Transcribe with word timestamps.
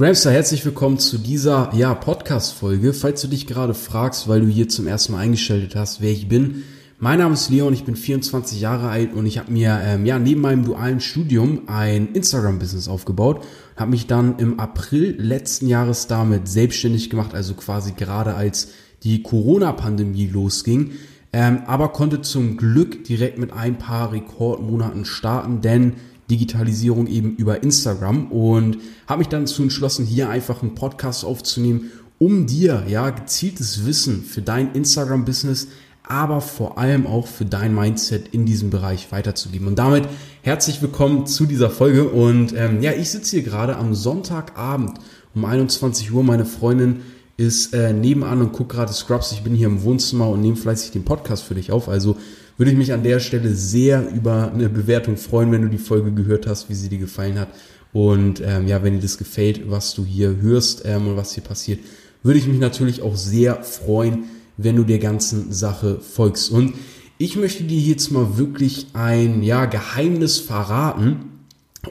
Gramster, 0.00 0.30
herzlich 0.30 0.64
willkommen 0.64 0.98
zu 0.98 1.18
dieser 1.18 1.74
ja, 1.74 1.92
Podcast-Folge. 1.92 2.94
Falls 2.94 3.20
du 3.20 3.28
dich 3.28 3.46
gerade 3.46 3.74
fragst, 3.74 4.28
weil 4.28 4.40
du 4.40 4.46
hier 4.46 4.66
zum 4.66 4.86
ersten 4.86 5.12
Mal 5.12 5.18
eingeschaltet 5.18 5.76
hast, 5.76 6.00
wer 6.00 6.10
ich 6.10 6.26
bin. 6.26 6.62
Mein 6.98 7.18
Name 7.18 7.34
ist 7.34 7.50
Leon, 7.50 7.74
ich 7.74 7.84
bin 7.84 7.96
24 7.96 8.62
Jahre 8.62 8.88
alt 8.88 9.12
und 9.12 9.26
ich 9.26 9.36
habe 9.36 9.52
mir 9.52 9.78
ähm, 9.84 10.06
ja, 10.06 10.18
neben 10.18 10.40
meinem 10.40 10.64
dualen 10.64 11.00
Studium 11.00 11.64
ein 11.66 12.14
Instagram-Business 12.14 12.88
aufgebaut. 12.88 13.44
Habe 13.76 13.90
mich 13.90 14.06
dann 14.06 14.38
im 14.38 14.58
April 14.58 15.16
letzten 15.18 15.66
Jahres 15.66 16.06
damit 16.06 16.48
selbstständig 16.48 17.10
gemacht, 17.10 17.34
also 17.34 17.52
quasi 17.52 17.92
gerade 17.92 18.34
als 18.34 18.68
die 19.02 19.22
Corona-Pandemie 19.22 20.28
losging. 20.28 20.92
Ähm, 21.34 21.64
aber 21.66 21.88
konnte 21.88 22.22
zum 22.22 22.56
Glück 22.56 23.04
direkt 23.04 23.36
mit 23.36 23.52
ein 23.52 23.76
paar 23.76 24.12
Rekordmonaten 24.12 25.04
starten, 25.04 25.60
denn 25.60 25.96
Digitalisierung 26.30 27.06
eben 27.06 27.34
über 27.36 27.62
Instagram 27.62 28.30
und 28.30 28.78
habe 29.06 29.18
mich 29.18 29.28
dann 29.28 29.44
dazu 29.44 29.62
entschlossen, 29.62 30.06
hier 30.06 30.28
einfach 30.28 30.62
einen 30.62 30.74
Podcast 30.74 31.24
aufzunehmen, 31.24 31.90
um 32.18 32.46
dir 32.46 32.84
ja 32.88 33.10
gezieltes 33.10 33.86
Wissen 33.86 34.22
für 34.22 34.42
dein 34.42 34.72
Instagram-Business, 34.72 35.68
aber 36.02 36.40
vor 36.40 36.76
allem 36.76 37.06
auch 37.06 37.26
für 37.26 37.44
dein 37.44 37.74
Mindset 37.74 38.28
in 38.28 38.44
diesem 38.44 38.70
Bereich 38.70 39.10
weiterzugeben. 39.12 39.68
Und 39.68 39.78
damit 39.78 40.08
herzlich 40.42 40.82
willkommen 40.82 41.26
zu 41.26 41.46
dieser 41.46 41.70
Folge. 41.70 42.08
Und 42.08 42.52
ähm, 42.56 42.82
ja, 42.82 42.92
ich 42.92 43.10
sitze 43.10 43.36
hier 43.36 43.44
gerade 43.44 43.76
am 43.76 43.94
Sonntagabend 43.94 44.98
um 45.34 45.44
21 45.44 46.12
Uhr. 46.12 46.22
Meine 46.22 46.44
Freundin 46.44 47.02
ist 47.36 47.72
äh, 47.72 47.92
nebenan 47.92 48.40
und 48.40 48.52
guckt 48.52 48.72
gerade 48.72 48.92
Scrubs. 48.92 49.32
Ich 49.32 49.42
bin 49.42 49.54
hier 49.54 49.68
im 49.68 49.82
Wohnzimmer 49.82 50.28
und 50.28 50.42
nehme 50.42 50.56
fleißig 50.56 50.90
den 50.90 51.04
Podcast 51.04 51.44
für 51.44 51.54
dich 51.54 51.72
auf. 51.72 51.88
Also 51.88 52.16
würde 52.60 52.72
ich 52.72 52.76
mich 52.76 52.92
an 52.92 53.02
der 53.02 53.20
Stelle 53.20 53.54
sehr 53.54 54.06
über 54.14 54.52
eine 54.52 54.68
Bewertung 54.68 55.16
freuen, 55.16 55.50
wenn 55.50 55.62
du 55.62 55.68
die 55.68 55.78
Folge 55.78 56.12
gehört 56.12 56.46
hast, 56.46 56.68
wie 56.68 56.74
sie 56.74 56.90
dir 56.90 56.98
gefallen 56.98 57.38
hat. 57.38 57.48
Und 57.94 58.42
ähm, 58.44 58.68
ja, 58.68 58.82
wenn 58.82 58.92
dir 58.92 59.00
das 59.00 59.16
gefällt, 59.16 59.70
was 59.70 59.94
du 59.94 60.04
hier 60.04 60.36
hörst 60.42 60.82
ähm, 60.84 61.08
und 61.08 61.16
was 61.16 61.32
hier 61.32 61.42
passiert, 61.42 61.80
würde 62.22 62.38
ich 62.38 62.46
mich 62.46 62.58
natürlich 62.58 63.00
auch 63.00 63.16
sehr 63.16 63.62
freuen, 63.62 64.24
wenn 64.58 64.76
du 64.76 64.84
der 64.84 64.98
ganzen 64.98 65.50
Sache 65.54 66.00
folgst. 66.00 66.50
Und 66.50 66.74
ich 67.16 67.34
möchte 67.34 67.64
dir 67.64 67.80
jetzt 67.80 68.10
mal 68.10 68.36
wirklich 68.36 68.88
ein 68.92 69.42
ja, 69.42 69.64
Geheimnis 69.64 70.36
verraten 70.36 71.30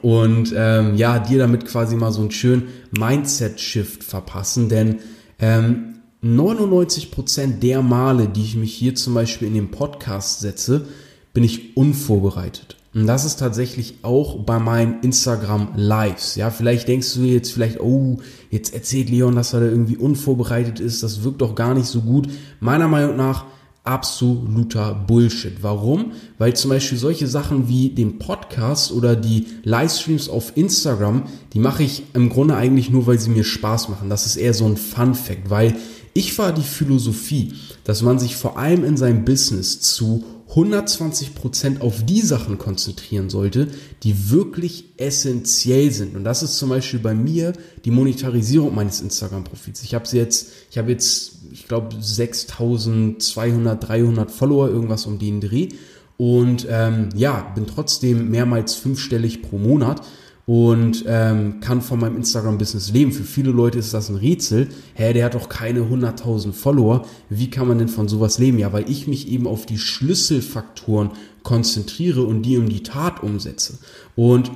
und 0.03 0.53
ähm, 0.55 0.93
ja, 0.93 1.17
dir 1.17 1.39
damit 1.39 1.65
quasi 1.65 1.95
mal 1.95 2.11
so 2.11 2.21
einen 2.21 2.29
schönen 2.29 2.67
Mindset-Shift 2.91 4.03
verpassen, 4.03 4.69
denn 4.69 4.99
ähm, 5.39 5.88
99% 6.23 7.59
der 7.59 7.81
Male, 7.81 8.27
die 8.27 8.43
ich 8.43 8.55
mich 8.55 8.73
hier 8.73 8.95
zum 8.95 9.13
Beispiel 9.13 9.47
in 9.47 9.53
den 9.53 9.71
Podcast 9.71 10.41
setze, 10.41 10.85
bin 11.33 11.43
ich 11.43 11.77
unvorbereitet. 11.77 12.75
Und 12.93 13.05
das 13.05 13.23
ist 13.23 13.37
tatsächlich 13.37 13.99
auch 14.01 14.43
bei 14.43 14.57
meinen 14.57 15.01
Instagram 15.01 15.69
Lives. 15.75 16.35
Ja, 16.35 16.49
vielleicht 16.49 16.87
denkst 16.87 17.13
du 17.13 17.21
jetzt 17.21 17.51
vielleicht, 17.51 17.79
oh, 17.79 18.17
jetzt 18.49 18.73
erzählt 18.73 19.09
Leon, 19.09 19.35
dass 19.35 19.53
er 19.53 19.59
da 19.59 19.67
irgendwie 19.67 19.95
unvorbereitet 19.95 20.79
ist. 20.79 21.03
Das 21.03 21.23
wirkt 21.23 21.41
doch 21.41 21.53
gar 21.53 21.75
nicht 21.75 21.85
so 21.85 22.01
gut. 22.01 22.27
Meiner 22.59 22.87
Meinung 22.87 23.15
nach 23.15 23.45
absoluter 23.83 24.93
Bullshit. 24.93 25.61
Warum? 25.61 26.11
Weil 26.37 26.55
zum 26.55 26.69
Beispiel 26.69 26.97
solche 26.97 27.27
Sachen 27.27 27.69
wie 27.69 27.89
den 27.89 28.19
Podcast 28.19 28.91
oder 28.91 29.15
die 29.15 29.47
Livestreams 29.63 30.27
auf 30.27 30.57
Instagram, 30.57 31.23
die 31.53 31.59
mache 31.59 31.83
ich 31.83 32.03
im 32.13 32.29
Grunde 32.29 32.55
eigentlich 32.55 32.89
nur, 32.89 33.07
weil 33.07 33.19
sie 33.19 33.29
mir 33.29 33.43
Spaß 33.43 33.89
machen. 33.89 34.09
Das 34.09 34.25
ist 34.25 34.35
eher 34.35 34.53
so 34.53 34.65
ein 34.65 34.77
Fun 34.77 35.15
Fact, 35.15 35.49
weil 35.49 35.75
ich 36.19 36.37
war 36.37 36.51
die 36.51 36.63
Philosophie, 36.63 37.53
dass 37.85 38.01
man 38.01 38.19
sich 38.19 38.35
vor 38.35 38.57
allem 38.57 38.83
in 38.83 38.97
seinem 38.97 39.23
Business 39.23 39.79
zu 39.79 40.25
120 40.49 41.33
Prozent 41.33 41.81
auf 41.81 42.03
die 42.03 42.19
Sachen 42.19 42.57
konzentrieren 42.57 43.29
sollte, 43.29 43.69
die 44.03 44.29
wirklich 44.29 44.85
essentiell 44.97 45.91
sind. 45.91 46.17
Und 46.17 46.25
das 46.25 46.43
ist 46.43 46.57
zum 46.57 46.67
Beispiel 46.69 46.99
bei 46.99 47.13
mir 47.13 47.53
die 47.85 47.91
Monetarisierung 47.91 48.75
meines 48.75 48.99
Instagram-Profils. 48.99 49.81
Ich 49.83 49.93
habe 49.93 50.03
jetzt, 50.11 50.49
ich 50.69 50.77
habe 50.77 50.91
jetzt, 50.91 51.35
ich 51.53 51.69
glaube, 51.69 51.95
6200, 51.97 53.87
300 53.87 54.29
Follower, 54.29 54.67
irgendwas 54.67 55.05
um 55.05 55.19
den 55.19 55.39
Dreh. 55.39 55.69
Und 56.17 56.67
ähm, 56.69 57.09
ja, 57.15 57.49
bin 57.55 57.65
trotzdem 57.65 58.29
mehrmals 58.29 58.75
fünfstellig 58.75 59.41
pro 59.41 59.57
Monat 59.57 60.01
und 60.49 61.05
ähm, 61.05 61.59
kann 61.59 61.79
von 61.79 61.99
meinem 61.99 62.15
Instagram-Business 62.15 62.91
leben. 62.91 63.11
Für 63.11 63.23
viele 63.23 63.51
Leute 63.51 63.77
ist 63.77 63.93
das 63.93 64.09
ein 64.09 64.15
Rätsel. 64.15 64.69
Hä, 64.95 65.13
der 65.13 65.25
hat 65.25 65.35
doch 65.35 65.47
keine 65.47 65.81
100.000 65.81 66.53
Follower. 66.53 67.05
Wie 67.29 67.51
kann 67.51 67.67
man 67.67 67.77
denn 67.77 67.87
von 67.87 68.07
sowas 68.07 68.39
leben? 68.39 68.57
Ja, 68.57 68.73
weil 68.73 68.89
ich 68.89 69.05
mich 69.05 69.27
eben 69.27 69.45
auf 69.45 69.67
die 69.67 69.77
Schlüsselfaktoren 69.77 71.11
konzentriere 71.43 72.23
und 72.23 72.41
die 72.41 72.57
um 72.57 72.67
die 72.67 72.81
Tat 72.81 73.21
umsetze. 73.21 73.77
Und 74.15 74.49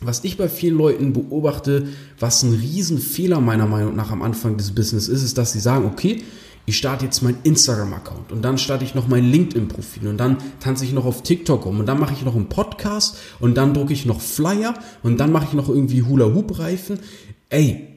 was 0.00 0.24
ich 0.24 0.38
bei 0.38 0.48
vielen 0.48 0.78
Leuten 0.78 1.12
beobachte, 1.12 1.86
was 2.18 2.42
ein 2.42 2.54
Riesenfehler 2.54 3.42
meiner 3.42 3.66
Meinung 3.66 3.94
nach 3.94 4.10
am 4.10 4.22
Anfang 4.22 4.56
des 4.56 4.74
Business 4.74 5.06
ist, 5.06 5.22
ist, 5.22 5.36
dass 5.36 5.52
sie 5.52 5.60
sagen, 5.60 5.84
okay, 5.84 6.22
ich 6.66 6.76
starte 6.76 7.04
jetzt 7.04 7.22
meinen 7.22 7.38
Instagram-Account 7.44 8.32
und 8.32 8.42
dann 8.42 8.58
starte 8.58 8.84
ich 8.84 8.94
noch 8.94 9.06
mein 9.06 9.24
LinkedIn-Profil 9.24 10.08
und 10.08 10.18
dann 10.18 10.38
tanze 10.60 10.84
ich 10.84 10.92
noch 10.92 11.06
auf 11.06 11.22
TikTok 11.22 11.64
um 11.64 11.78
und 11.78 11.86
dann 11.86 12.00
mache 12.00 12.12
ich 12.12 12.24
noch 12.24 12.34
einen 12.34 12.48
Podcast 12.48 13.16
und 13.38 13.56
dann 13.56 13.72
drucke 13.72 13.92
ich 13.92 14.04
noch 14.04 14.20
Flyer 14.20 14.74
und 15.02 15.18
dann 15.18 15.30
mache 15.30 15.46
ich 15.46 15.52
noch 15.52 15.68
irgendwie 15.68 16.02
Hula-Hoop-Reifen. 16.02 16.98
Ey, 17.48 17.88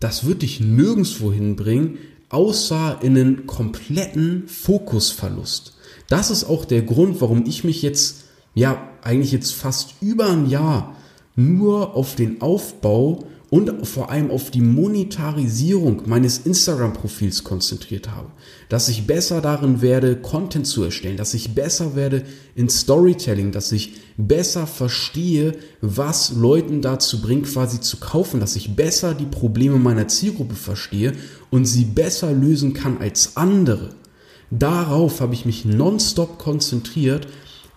das 0.00 0.26
wird 0.26 0.42
dich 0.42 0.60
nirgendwo 0.60 1.32
hinbringen, 1.32 1.98
außer 2.28 2.98
in 3.00 3.16
einen 3.16 3.46
kompletten 3.46 4.48
Fokusverlust. 4.48 5.76
Das 6.08 6.30
ist 6.30 6.44
auch 6.44 6.64
der 6.64 6.82
Grund, 6.82 7.20
warum 7.20 7.46
ich 7.46 7.62
mich 7.62 7.80
jetzt, 7.82 8.24
ja, 8.54 8.90
eigentlich 9.02 9.32
jetzt 9.32 9.52
fast 9.52 9.94
über 10.00 10.30
ein 10.30 10.48
Jahr 10.48 10.96
nur 11.36 11.94
auf 11.94 12.16
den 12.16 12.40
Aufbau 12.40 13.24
und 13.48 13.86
vor 13.86 14.10
allem 14.10 14.30
auf 14.30 14.50
die 14.50 14.60
Monetarisierung 14.60 16.02
meines 16.06 16.38
Instagram-Profils 16.38 17.44
konzentriert 17.44 18.10
habe. 18.10 18.30
Dass 18.68 18.88
ich 18.88 19.06
besser 19.06 19.40
darin 19.40 19.82
werde, 19.82 20.16
Content 20.16 20.66
zu 20.66 20.82
erstellen, 20.82 21.16
dass 21.16 21.32
ich 21.32 21.54
besser 21.54 21.94
werde 21.94 22.24
in 22.56 22.68
Storytelling, 22.68 23.52
dass 23.52 23.70
ich 23.70 23.94
besser 24.16 24.66
verstehe, 24.66 25.56
was 25.80 26.32
Leuten 26.32 26.82
dazu 26.82 27.22
bringt, 27.22 27.46
quasi 27.46 27.80
zu 27.80 27.98
kaufen, 27.98 28.40
dass 28.40 28.56
ich 28.56 28.74
besser 28.74 29.14
die 29.14 29.26
Probleme 29.26 29.76
meiner 29.76 30.08
Zielgruppe 30.08 30.56
verstehe 30.56 31.12
und 31.50 31.66
sie 31.66 31.84
besser 31.84 32.32
lösen 32.32 32.72
kann 32.72 32.98
als 32.98 33.36
andere. 33.36 33.90
Darauf 34.50 35.20
habe 35.20 35.34
ich 35.34 35.44
mich 35.44 35.64
nonstop 35.64 36.38
konzentriert, 36.38 37.28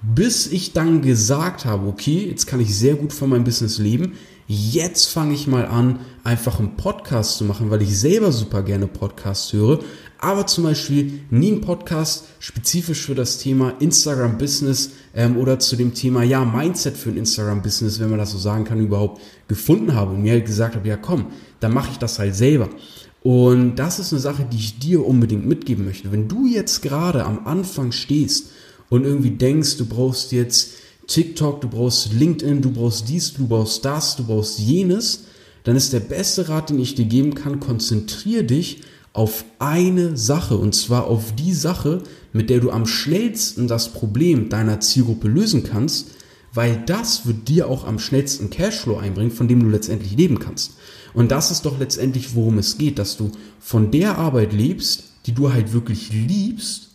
bis 0.02 0.48
ich 0.48 0.74
dann 0.74 1.02
gesagt 1.02 1.66
habe, 1.66 1.88
okay, 1.88 2.28
jetzt 2.30 2.48
kann 2.48 2.60
ich 2.60 2.76
sehr 2.76 2.96
gut 2.96 3.12
von 3.12 3.30
meinem 3.30 3.44
Business 3.44 3.78
leben, 3.80 4.14
jetzt 4.52 5.06
fange 5.06 5.36
ich 5.36 5.46
mal 5.46 5.68
an, 5.68 6.00
einfach 6.24 6.58
einen 6.58 6.76
Podcast 6.76 7.38
zu 7.38 7.46
machen, 7.46 7.70
weil 7.70 7.84
ich 7.84 7.98
selber 7.98 8.32
super 8.32 8.64
gerne 8.64 8.88
Podcasts 8.88 9.54
höre, 9.54 9.80
aber 10.18 10.48
zum 10.48 10.64
Beispiel 10.64 11.22
nie 11.30 11.52
einen 11.52 11.62
Podcast 11.62 12.26
spezifisch 12.40 13.06
für 13.06 13.14
das 13.14 13.38
Thema 13.38 13.76
Instagram 13.80 14.40
Business 14.40 14.90
ähm, 15.14 15.38
oder 15.38 15.60
zu 15.60 15.76
dem 15.76 15.94
Thema 15.94 16.24
ja 16.24 16.44
Mindset 16.44 16.98
für 16.98 17.10
ein 17.12 17.18
Instagram 17.18 17.62
Business, 17.62 18.00
wenn 18.00 18.10
man 18.10 18.18
das 18.18 18.32
so 18.32 18.40
sagen 18.40 18.64
kann, 18.64 18.80
überhaupt 18.80 19.22
gefunden 19.48 19.94
habe 19.94 20.16
und 20.16 20.24
mir 20.24 20.32
halt 20.32 20.48
gesagt 20.48 20.76
habe, 20.76 20.88
ja 20.88 20.98
komm, 20.98 21.28
dann 21.60 21.72
mache 21.72 21.92
ich 21.92 22.00
das 22.00 22.18
halt 22.18 22.36
selber. 22.36 22.70
Und 23.22 23.76
das 23.76 24.00
ist 24.00 24.14
eine 24.14 24.20
Sache, 24.20 24.48
die 24.52 24.58
ich 24.58 24.80
dir 24.80 25.06
unbedingt 25.06 25.46
mitgeben 25.46 25.86
möchte. 25.86 26.12
Wenn 26.12 26.28
du 26.28 26.48
jetzt 26.48 26.82
gerade 26.82 27.24
am 27.24 27.46
Anfang 27.46 27.92
stehst 27.92 28.50
und 28.90 29.04
irgendwie 29.04 29.32
denkst, 29.32 29.78
du 29.78 29.86
brauchst 29.86 30.32
jetzt 30.32 30.72
TikTok, 31.10 31.60
du 31.62 31.68
brauchst 31.68 32.14
LinkedIn, 32.14 32.62
du 32.62 32.72
brauchst 32.72 33.10
dies, 33.10 33.34
du 33.34 33.48
brauchst 33.48 33.84
das, 33.84 34.16
du 34.16 34.26
brauchst 34.26 34.60
jenes, 34.60 35.26
dann 35.64 35.76
ist 35.76 35.92
der 35.92 36.02
beste 36.02 36.48
Rat, 36.50 36.70
den 36.70 36.80
ich 36.80 36.94
dir 36.96 37.06
geben 37.06 37.34
kann, 37.34 37.60
konzentrier 37.60 38.44
dich 38.44 38.84
auf 39.12 39.44
eine 39.58 40.16
Sache 40.16 40.56
und 40.56 40.76
zwar 40.76 41.08
auf 41.08 41.34
die 41.36 41.54
Sache, 41.54 42.04
mit 42.32 42.52
der 42.52 42.60
du 42.60 42.70
am 42.70 42.86
schnellsten 42.86 43.68
das 43.68 43.92
Problem 43.92 44.50
deiner 44.50 44.80
Zielgruppe 44.82 45.28
lösen 45.28 45.64
kannst, 45.64 46.12
weil 46.54 46.84
das 46.86 47.26
wird 47.26 47.48
dir 47.48 47.68
auch 47.68 47.86
am 47.86 47.98
schnellsten 47.98 48.52
Cashflow 48.52 48.98
einbringen, 48.98 49.32
von 49.32 49.48
dem 49.48 49.64
du 49.64 49.70
letztendlich 49.70 50.16
leben 50.16 50.38
kannst. 50.38 50.74
Und 51.16 51.32
das 51.32 51.50
ist 51.50 51.66
doch 51.66 51.80
letztendlich, 51.80 52.36
worum 52.36 52.60
es 52.60 52.78
geht, 52.78 53.00
dass 53.00 53.18
du 53.18 53.32
von 53.60 53.90
der 53.90 54.20
Arbeit 54.20 54.54
lebst, 54.54 55.06
die 55.26 55.34
du 55.34 55.52
halt 55.52 55.74
wirklich 55.74 56.14
liebst, 56.14 56.90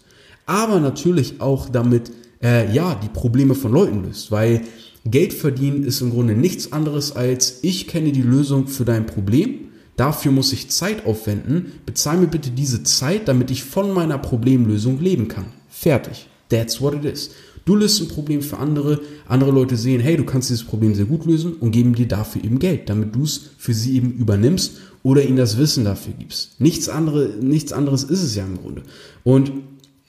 aber 0.46 0.78
natürlich 0.78 1.40
auch 1.40 1.69
damit 1.69 2.12
äh, 2.44 2.73
ja, 2.73 2.94
die 2.94 3.08
Probleme 3.08 3.55
von 3.55 3.73
Leuten 3.73 4.05
löst. 4.05 4.31
Weil 4.31 4.61
Geld 5.05 5.32
verdienen 5.32 5.82
ist 5.82 6.00
im 6.00 6.11
Grunde 6.11 6.35
nichts 6.35 6.73
anderes 6.73 7.17
als, 7.17 7.61
ich 7.62 7.88
kenne 7.88 8.12
die 8.12 8.23
Lösung 8.23 8.69
für 8.69 8.85
dein 8.85 9.06
Problem, 9.06 9.69
dafür 9.96 10.31
muss 10.31 10.52
ich 10.52 10.70
Zeit 10.70 11.06
aufwenden, 11.06 11.73
bezahl 11.87 12.19
mir 12.19 12.26
bitte 12.26 12.50
diese 12.50 12.82
Zeit, 12.85 13.26
damit 13.26 13.50
ich 13.50 13.64
von 13.64 13.93
meiner 13.93 14.19
Problemlösung 14.19 15.00
leben 15.00 15.29
kann. 15.29 15.46
Fertig. 15.69 16.26
That's 16.50 16.81
what 16.81 16.94
it 16.94 17.05
is. 17.05 17.31
Du 17.64 17.76
löst 17.76 18.00
ein 18.02 18.08
Problem 18.08 18.43
für 18.43 18.58
andere, 18.58 19.00
andere 19.26 19.50
Leute 19.50 19.76
sehen, 19.76 20.00
hey, 20.00 20.19
du 20.19 20.25
kannst 20.25 20.50
dieses 20.50 20.64
Problem 20.64 20.94
sehr 20.94 21.06
gut 21.06 21.25
lösen 21.25 21.55
und 21.55 21.70
geben 21.70 21.94
dir 21.94 22.06
dafür 22.06 22.44
eben 22.44 22.58
Geld, 22.58 22.91
damit 22.91 23.14
du 23.14 23.23
es 23.23 23.52
für 23.56 23.73
sie 23.73 23.96
eben 23.96 24.12
übernimmst 24.12 24.81
oder 25.02 25.25
ihnen 25.25 25.38
das 25.38 25.56
Wissen 25.56 25.85
dafür 25.85 26.12
gibst. 26.19 26.61
Nichts, 26.61 26.91
andere, 26.91 27.31
nichts 27.41 27.73
anderes 27.73 28.05
ist 28.05 28.23
es 28.23 28.35
ja 28.35 28.44
im 28.44 28.58
Grunde. 28.58 28.82
Und 29.23 29.50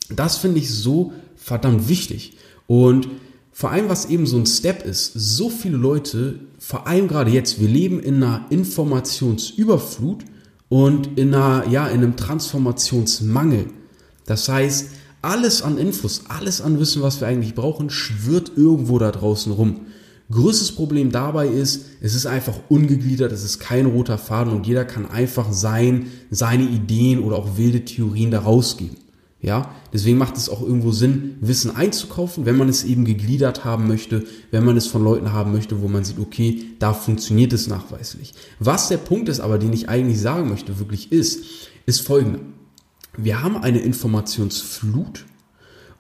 das 0.10 0.38
finde 0.38 0.60
ich 0.60 0.70
so 0.70 1.14
verdammt 1.46 1.88
wichtig. 1.88 2.34
Und 2.66 3.08
vor 3.52 3.72
allem 3.72 3.88
was 3.88 4.08
eben 4.08 4.26
so 4.26 4.36
ein 4.36 4.48
Step 4.48 4.84
ist, 4.84 5.14
so 5.14 5.50
viele 5.50 5.78
Leute, 5.78 6.40
vor 6.58 6.88
allem 6.88 7.08
gerade 7.08 7.30
jetzt, 7.30 7.62
wir 7.62 7.68
leben 7.68 8.00
in 8.00 8.16
einer 8.16 8.48
Informationsüberflut 8.50 10.26
und 10.70 11.20
in 11.20 11.36
einer, 11.36 11.68
ja, 11.70 11.88
in 11.88 12.00
einem 12.00 12.16
Transformationsmangel. 12.16 13.68
Das 14.26 14.50
heißt, 14.50 14.88
alles 15.22 15.62
an 15.62 15.78
Infos, 15.78 16.24
alles 16.30 16.62
an 16.62 16.80
Wissen, 16.80 17.04
was 17.04 17.22
wir 17.22 17.28
eigentlich 17.28 17.54
brauchen, 17.54 17.92
schwirrt 17.92 18.54
irgendwo 18.56 18.98
da 18.98 19.12
draußen 19.12 19.52
rum. 19.52 19.82
Größtes 20.32 20.72
Problem 20.72 21.12
dabei 21.12 21.48
ist, 21.48 21.86
es 22.02 22.16
ist 22.16 22.26
einfach 22.26 22.56
ungegliedert, 22.70 23.32
es 23.32 23.44
ist 23.44 23.60
kein 23.60 23.86
roter 23.86 24.18
Faden 24.18 24.52
und 24.52 24.66
jeder 24.66 24.84
kann 24.84 25.06
einfach 25.06 25.54
sein, 25.54 26.08
seine 26.32 26.64
Ideen 26.64 27.20
oder 27.20 27.36
auch 27.36 27.58
wilde 27.58 27.86
Theorien 27.86 28.32
da 28.32 28.40
rausgeben. 28.40 29.05
Ja, 29.46 29.76
deswegen 29.94 30.18
macht 30.18 30.38
es 30.38 30.50
auch 30.50 30.64
irgendwo 30.64 30.92
Sinn, 30.92 31.38
Wissen 31.40 31.76
einzukaufen, 31.76 32.48
wenn 32.48 32.58
man 32.58 32.68
es 32.68 32.84
eben 32.84 33.06
gegliedert 33.06 33.64
haben 33.64 33.88
möchte, 33.88 34.24
wenn 34.50 34.66
man 34.66 34.76
es 34.76 34.88
von 34.88 35.04
Leuten 35.04 35.34
haben 35.34 35.52
möchte, 35.52 35.84
wo 35.84 35.88
man 35.88 36.04
sieht, 36.04 36.18
okay, 36.18 36.64
da 36.80 36.94
funktioniert 36.94 37.54
es 37.54 37.68
nachweislich. 37.68 38.34
Was 38.58 38.88
der 38.88 38.98
Punkt 38.98 39.30
ist 39.30 39.42
aber, 39.42 39.60
den 39.60 39.72
ich 39.72 39.88
eigentlich 39.88 40.20
sagen 40.20 40.50
möchte, 40.50 40.80
wirklich 40.80 41.12
ist, 41.12 41.44
ist 41.86 42.02
folgender. 42.02 42.40
Wir 43.18 43.44
haben 43.44 43.58
eine 43.58 43.78
Informationsflut 43.82 45.26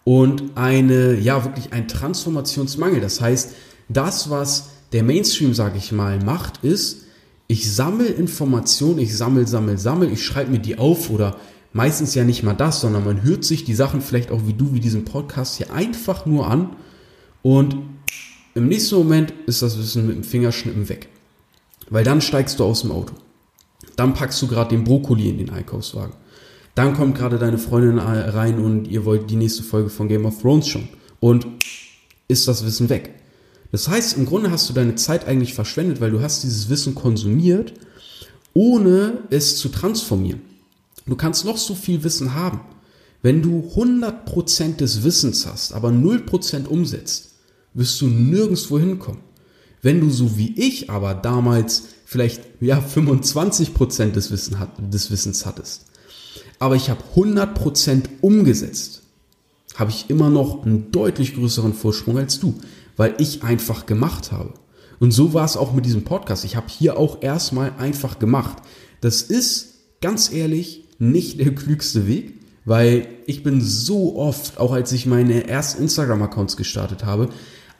und 0.04 0.42
eine, 0.56 1.20
ja, 1.20 1.46
wirklich 1.46 1.72
ein 1.72 1.88
Transformationsmangel. 1.88 3.00
Das 3.00 3.22
heißt, 3.22 3.52
das, 3.90 4.32
was 4.32 4.70
der 4.92 5.04
Mainstream, 5.04 5.54
sage 5.54 5.78
ich 5.78 5.92
mal, 5.92 6.18
macht, 6.18 6.64
ist, 6.64 7.04
ich 7.46 7.72
sammle 7.72 8.08
Informationen, 8.08 8.98
ich 8.98 9.16
sammle, 9.16 9.46
sammle, 9.46 9.78
sammle, 9.78 10.10
ich 10.10 10.26
schreibe 10.26 10.50
mir 10.50 10.60
die 10.60 10.80
auf 10.80 11.12
oder 11.12 11.38
meistens 11.76 12.16
ja 12.16 12.24
nicht 12.24 12.42
mal 12.42 12.54
das, 12.54 12.80
sondern 12.80 13.04
man 13.04 13.22
hört 13.22 13.44
sich 13.44 13.66
die 13.66 13.76
Sachen 13.76 14.00
vielleicht 14.00 14.32
auch 14.32 14.48
wie 14.48 14.54
du, 14.54 14.74
wie 14.74 14.80
diesen 14.80 15.04
Podcast 15.04 15.58
hier 15.58 15.74
einfach 15.74 16.26
nur 16.26 16.48
an 16.48 16.70
und 17.42 17.76
im 18.54 18.70
nächsten 18.70 18.96
Moment 18.96 19.34
ist 19.46 19.62
das 19.62 19.78
Wissen 19.78 20.08
mit 20.08 20.16
dem 20.16 20.24
Fingerschnippen 20.24 20.88
weg. 20.88 21.10
Weil 21.90 22.06
dann 22.06 22.22
steigst 22.22 22.60
du 22.60 22.64
aus 22.64 22.82
dem 22.82 22.92
Auto. 22.92 23.14
Dann 23.98 24.14
packst 24.14 24.42
du 24.42 24.48
gerade 24.48 24.70
den 24.70 24.86
Brokkoli 24.86 25.30
in 25.30 25.38
den 25.38 25.50
Einkaufswagen. 25.50 26.16
Dann 26.76 26.94
kommt 26.94 27.18
gerade 27.18 27.38
deine 27.38 27.58
Freundin 27.58 28.00
rein 28.00 28.60
und 28.60 28.88
ihr 28.88 29.04
wollt 29.04 29.30
die 29.30 29.36
nächste 29.36 29.62
Folge 29.62 29.90
von 29.90 30.08
Game 30.08 30.26
of 30.26 30.42
Thrones 30.42 30.70
schon. 30.70 30.88
Und 31.20 31.46
ist 32.30 32.48
das 32.48 32.66
Wissen 32.66 32.88
weg. 32.88 33.14
Das 33.74 33.90
heißt, 33.90 34.18
im 34.18 34.26
Grunde 34.26 34.50
hast 34.50 34.70
du 34.70 34.74
deine 34.74 34.96
Zeit 34.96 35.28
eigentlich 35.28 35.54
verschwendet, 35.54 36.00
weil 36.00 36.12
du 36.12 36.22
hast 36.22 36.44
dieses 36.44 36.70
Wissen 36.70 36.96
konsumiert, 36.96 37.74
ohne 38.54 39.20
es 39.30 39.58
zu 39.58 39.68
transformieren. 39.68 40.55
Du 41.06 41.16
kannst 41.16 41.46
noch 41.46 41.58
so 41.58 41.76
viel 41.76 42.04
Wissen 42.04 42.34
haben. 42.34 42.62
Wenn 43.22 43.42
du 43.42 43.72
100% 43.76 44.78
des 44.78 45.04
Wissens 45.04 45.46
hast, 45.46 45.74
aber 45.74 45.90
0% 45.90 46.68
umsetzt, 46.68 47.34
wirst 47.74 48.00
du 48.02 48.08
nirgendwo 48.08 48.80
hinkommen. 48.80 49.22
Wenn 49.82 50.00
du 50.00 50.10
so 50.10 50.38
wie 50.38 50.54
ich 50.60 50.90
aber 50.90 51.14
damals 51.14 51.84
vielleicht 52.06 52.44
ja 52.62 52.80
25% 52.80 54.12
des, 54.12 54.32
Wissen 54.32 54.60
hat, 54.60 54.70
des 54.80 55.12
Wissens 55.12 55.46
hattest, 55.46 55.86
aber 56.60 56.76
ich 56.76 56.90
habe 56.90 57.04
100% 57.16 58.04
umgesetzt, 58.22 59.02
habe 59.76 59.92
ich 59.92 60.10
immer 60.10 60.30
noch 60.30 60.66
einen 60.66 60.92
deutlich 60.92 61.36
größeren 61.36 61.74
Vorsprung 61.74 62.18
als 62.18 62.40
du 62.40 62.56
weil 62.98 63.16
ich 63.18 63.44
einfach 63.44 63.86
gemacht 63.86 64.32
habe. 64.32 64.54
Und 65.00 65.12
so 65.12 65.34
war 65.34 65.46
es 65.46 65.58
auch 65.58 65.74
mit 65.74 65.86
diesem 65.86 66.04
Podcast. 66.04 66.46
Ich 66.46 66.56
habe 66.56 66.68
hier 66.70 66.98
auch 66.98 67.22
erstmal 67.22 67.74
einfach 67.78 68.20
gemacht. 68.20 68.58
Das 69.02 69.22
ist, 69.22 69.74
ganz 70.02 70.32
ehrlich, 70.32 70.85
nicht 71.00 71.40
der 71.40 71.54
klügste 71.54 72.08
Weg, 72.08 72.40
weil 72.66 73.08
ich 73.26 73.44
bin 73.44 73.62
so 73.62 74.18
oft, 74.18 74.58
auch 74.58 74.72
als 74.72 74.92
ich 74.92 75.06
meine 75.06 75.48
ersten 75.48 75.84
Instagram-Accounts 75.84 76.58
gestartet 76.58 77.06
habe, 77.06 77.30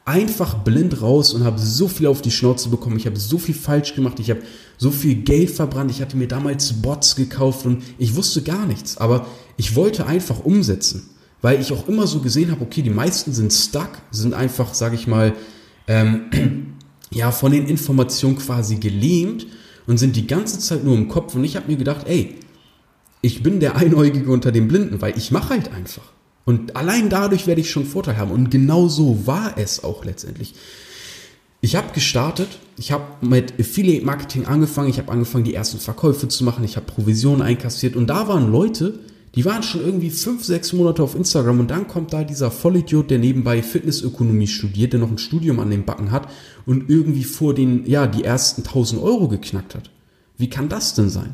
einfach 0.06 0.56
blind 0.64 1.02
raus 1.02 1.34
und 1.34 1.44
habe 1.44 1.60
so 1.60 1.88
viel 1.88 2.08
auf 2.08 2.22
die 2.22 2.32
Schnauze 2.32 2.70
bekommen. 2.70 2.98
Ich 2.98 3.08
habe 3.08 3.18
so 3.18 3.38
viel 3.40 3.56
falsch 3.56 3.96
gemacht. 3.96 4.20
Ich 4.20 4.30
habe 4.30 4.42
so 4.78 4.92
viel 4.92 5.16
Geld 5.16 5.50
verbrannt. 5.50 5.90
Ich 5.90 6.02
hatte 6.02 6.18
mir 6.18 6.28
damals 6.28 6.74
Bots 6.74 7.16
gekauft 7.16 7.66
und 7.66 7.82
ich 7.98 8.16
wusste 8.16 8.44
gar 8.44 8.68
nichts. 8.68 8.98
Aber 8.98 9.26
ich 9.58 9.76
wollte 9.76 10.06
einfach 10.06 10.46
umsetzen 10.46 11.10
weil 11.46 11.62
ich 11.62 11.72
auch 11.72 11.88
immer 11.88 12.08
so 12.08 12.22
gesehen 12.22 12.50
habe, 12.50 12.64
okay, 12.64 12.82
die 12.82 12.90
meisten 12.90 13.32
sind 13.32 13.54
stuck, 13.54 13.92
sind 14.10 14.34
einfach, 14.34 14.74
sage 14.74 14.96
ich 14.96 15.06
mal, 15.06 15.34
ähm, 15.88 16.74
ja, 17.12 17.30
von 17.30 17.52
den 17.52 17.68
Informationen 17.68 18.36
quasi 18.36 18.78
gelähmt 18.78 19.46
und 19.86 20.00
sind 20.00 20.16
die 20.16 20.26
ganze 20.26 20.58
Zeit 20.58 20.84
nur 20.84 20.98
im 20.98 21.08
Kopf. 21.08 21.36
Und 21.36 21.44
ich 21.44 21.56
habe 21.56 21.68
mir 21.68 21.78
gedacht, 21.78 22.08
ey, 22.08 22.34
ich 23.26 23.42
bin 23.42 23.60
der 23.60 23.76
Einäugige 23.76 24.30
unter 24.30 24.52
den 24.52 24.68
Blinden, 24.68 25.02
weil 25.02 25.18
ich 25.18 25.32
mache 25.32 25.50
halt 25.50 25.74
einfach. 25.74 26.04
Und 26.46 26.76
allein 26.76 27.10
dadurch 27.10 27.48
werde 27.48 27.60
ich 27.60 27.72
schon 27.72 27.86
Vorteil 27.86 28.18
haben. 28.18 28.30
Und 28.30 28.52
genau 28.52 28.88
so 28.88 29.26
war 29.26 29.58
es 29.58 29.84
auch 29.84 30.06
letztendlich. 30.06 30.54
Ich 31.60 31.76
habe 31.76 31.92
gestartet, 31.92 32.48
ich 32.78 32.92
habe 32.92 33.04
mit 33.26 33.60
Affiliate 33.60 34.06
Marketing 34.06 34.46
angefangen, 34.46 34.90
ich 34.90 35.00
habe 35.00 35.12
angefangen, 35.12 35.44
die 35.44 35.56
ersten 35.56 35.80
Verkäufe 35.80 36.28
zu 36.28 36.44
machen, 36.44 36.64
ich 36.64 36.76
habe 36.76 36.86
Provisionen 36.86 37.42
einkassiert 37.42 37.96
und 37.96 38.06
da 38.08 38.28
waren 38.28 38.52
Leute, 38.52 39.00
die 39.34 39.44
waren 39.44 39.64
schon 39.64 39.82
irgendwie 39.82 40.12
fünf, 40.12 40.46
sechs 40.46 40.72
Monate 40.72 41.02
auf 41.02 41.16
Instagram 41.16 41.62
und 41.62 41.72
dann 41.72 41.88
kommt 41.88 42.14
da 42.14 42.24
dieser 42.24 42.52
Vollidiot, 42.52 43.10
der 43.10 43.18
nebenbei 43.18 43.64
Fitnessökonomie 43.64 44.48
studiert, 44.48 44.94
der 44.94 45.00
noch 45.00 45.10
ein 45.10 45.18
Studium 45.18 45.60
an 45.60 45.72
den 45.72 45.86
Backen 45.86 46.12
hat 46.12 46.30
und 46.68 46.92
irgendwie 46.92 47.24
vor 47.24 47.56
den, 47.56 47.88
ja, 47.88 48.06
die 48.06 48.24
ersten 48.24 48.62
1000 48.62 49.02
Euro 49.02 49.28
geknackt 49.28 49.74
hat. 49.74 49.90
Wie 50.38 50.50
kann 50.52 50.70
das 50.70 50.94
denn 50.94 51.10
sein? 51.10 51.34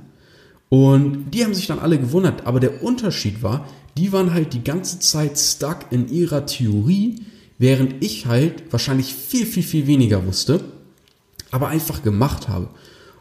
Und 0.71 1.31
die 1.31 1.43
haben 1.43 1.53
sich 1.53 1.67
dann 1.67 1.79
alle 1.79 1.99
gewundert, 1.99 2.47
aber 2.47 2.61
der 2.61 2.81
Unterschied 2.81 3.43
war, 3.43 3.67
die 3.97 4.13
waren 4.13 4.33
halt 4.33 4.53
die 4.53 4.63
ganze 4.63 4.99
Zeit 4.99 5.37
stuck 5.37 5.79
in 5.89 6.07
ihrer 6.07 6.45
Theorie, 6.45 7.15
während 7.57 8.01
ich 8.01 8.25
halt 8.25 8.71
wahrscheinlich 8.71 9.13
viel, 9.13 9.45
viel, 9.45 9.63
viel 9.63 9.85
weniger 9.85 10.25
wusste, 10.25 10.63
aber 11.51 11.67
einfach 11.67 12.03
gemacht 12.03 12.47
habe. 12.47 12.69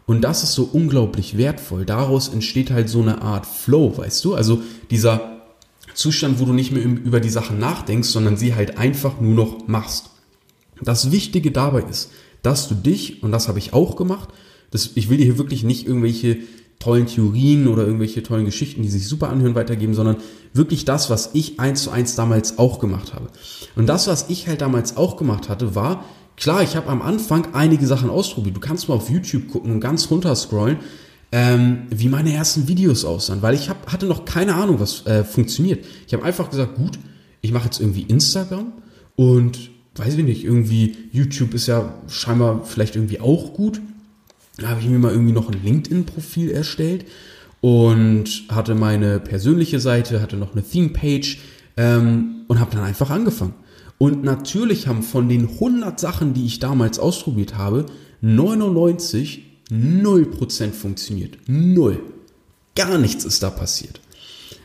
Und 0.06 0.23
das 0.23 0.44
ist 0.44 0.55
so 0.55 0.62
unglaublich 0.73 1.37
wertvoll. 1.37 1.85
Daraus 1.85 2.29
entsteht 2.29 2.70
halt 2.70 2.88
so 2.88 3.02
eine 3.02 3.20
Art 3.20 3.47
Flow, 3.47 3.99
weißt 3.99 4.25
du? 4.25 4.35
Also 4.37 4.62
dieser 4.88 5.43
Zustand, 5.94 6.38
wo 6.38 6.44
du 6.44 6.52
nicht 6.52 6.70
mehr 6.70 6.85
über 6.85 7.19
die 7.19 7.31
Sachen 7.31 7.58
nachdenkst, 7.58 8.11
sondern 8.11 8.37
sie 8.37 8.55
halt 8.55 8.79
einfach 8.79 9.20
nur 9.20 9.35
noch 9.35 9.67
machst. 9.67 10.11
Das 10.81 11.11
Wichtige 11.11 11.50
dabei 11.50 11.82
ist, 11.82 12.12
dass 12.43 12.69
du 12.69 12.76
dich, 12.76 13.25
und 13.25 13.32
das 13.32 13.49
habe 13.49 13.58
ich 13.58 13.73
auch 13.73 13.97
gemacht, 13.97 14.29
das, 14.70 14.91
ich 14.94 15.11
will 15.11 15.17
dir 15.17 15.25
hier 15.25 15.38
wirklich 15.38 15.64
nicht 15.64 15.85
irgendwelche 15.85 16.38
tollen 16.80 17.06
Theorien 17.06 17.68
oder 17.68 17.84
irgendwelche 17.84 18.24
tollen 18.24 18.46
Geschichten, 18.46 18.82
die 18.82 18.88
sich 18.88 19.06
super 19.06 19.28
anhören, 19.28 19.54
weitergeben, 19.54 19.94
sondern 19.94 20.16
wirklich 20.52 20.84
das, 20.84 21.10
was 21.10 21.30
ich 21.34 21.60
eins 21.60 21.84
zu 21.84 21.90
eins 21.90 22.16
damals 22.16 22.58
auch 22.58 22.80
gemacht 22.80 23.14
habe. 23.14 23.28
Und 23.76 23.86
das, 23.86 24.08
was 24.08 24.28
ich 24.28 24.48
halt 24.48 24.60
damals 24.60 24.96
auch 24.96 25.16
gemacht 25.16 25.48
hatte, 25.48 25.76
war, 25.76 26.04
Klar, 26.40 26.62
ich 26.62 26.74
habe 26.74 26.88
am 26.88 27.02
Anfang 27.02 27.48
einige 27.52 27.86
Sachen 27.86 28.08
ausprobiert. 28.08 28.56
Du 28.56 28.60
kannst 28.60 28.88
mal 28.88 28.94
auf 28.94 29.10
YouTube 29.10 29.48
gucken 29.48 29.72
und 29.72 29.80
ganz 29.80 30.10
runter 30.10 30.34
scrollen, 30.34 30.78
ähm, 31.32 31.82
wie 31.90 32.08
meine 32.08 32.32
ersten 32.32 32.66
Videos 32.66 33.04
aussahen, 33.04 33.42
weil 33.42 33.54
ich 33.54 33.68
hab, 33.68 33.92
hatte 33.92 34.06
noch 34.06 34.25
keine 34.25 34.54
Ahnung, 34.54 34.80
was 34.80 35.04
äh, 35.06 35.22
funktioniert. 35.22 35.84
Ich 36.06 36.14
habe 36.14 36.25
einfach 36.25 36.49
gesagt, 36.49 36.76
gut, 36.76 36.99
ich 37.42 37.52
mache 37.52 37.66
jetzt 37.66 37.78
irgendwie 37.78 38.02
Instagram 38.02 38.72
und 39.16 39.70
weiß 39.96 40.14
ich 40.14 40.25
nicht, 40.25 40.42
irgendwie 40.42 40.96
YouTube 41.12 41.52
ist 41.52 41.66
ja 41.66 41.92
scheinbar 42.08 42.64
vielleicht 42.64 42.96
irgendwie 42.96 43.20
auch 43.20 43.52
gut. 43.52 43.82
Da 44.61 44.69
habe 44.69 44.81
ich 44.81 44.88
mir 44.88 44.99
mal 44.99 45.12
irgendwie 45.12 45.33
noch 45.33 45.50
ein 45.50 45.62
LinkedIn-Profil 45.62 46.50
erstellt 46.50 47.07
und 47.61 48.45
hatte 48.49 48.75
meine 48.75 49.21
persönliche 49.21 49.81
Seite, 49.81 50.21
hatte 50.21 50.37
noch 50.37 50.52
eine 50.52 50.62
Theme-Page 50.62 51.38
ähm, 51.76 52.45
und 52.47 52.61
habe 52.61 52.75
dann 52.75 52.85
einfach 52.85 53.11
angefangen. 53.11 53.55
Und 53.99 54.23
natürlich 54.23 54.87
haben 54.87 55.02
von 55.02 55.29
den 55.29 55.49
100 55.49 55.99
Sachen, 55.99 56.33
die 56.35 56.47
ich 56.47 56.59
damals 56.59 56.99
ausprobiert 56.99 57.57
habe, 57.57 57.87
99 58.23 59.45
0% 59.71 60.73
funktioniert. 60.73 61.38
Null. 61.47 62.02
Gar 62.75 62.99
nichts 62.99 63.25
ist 63.25 63.43
da 63.43 63.50
passiert. 63.50 64.00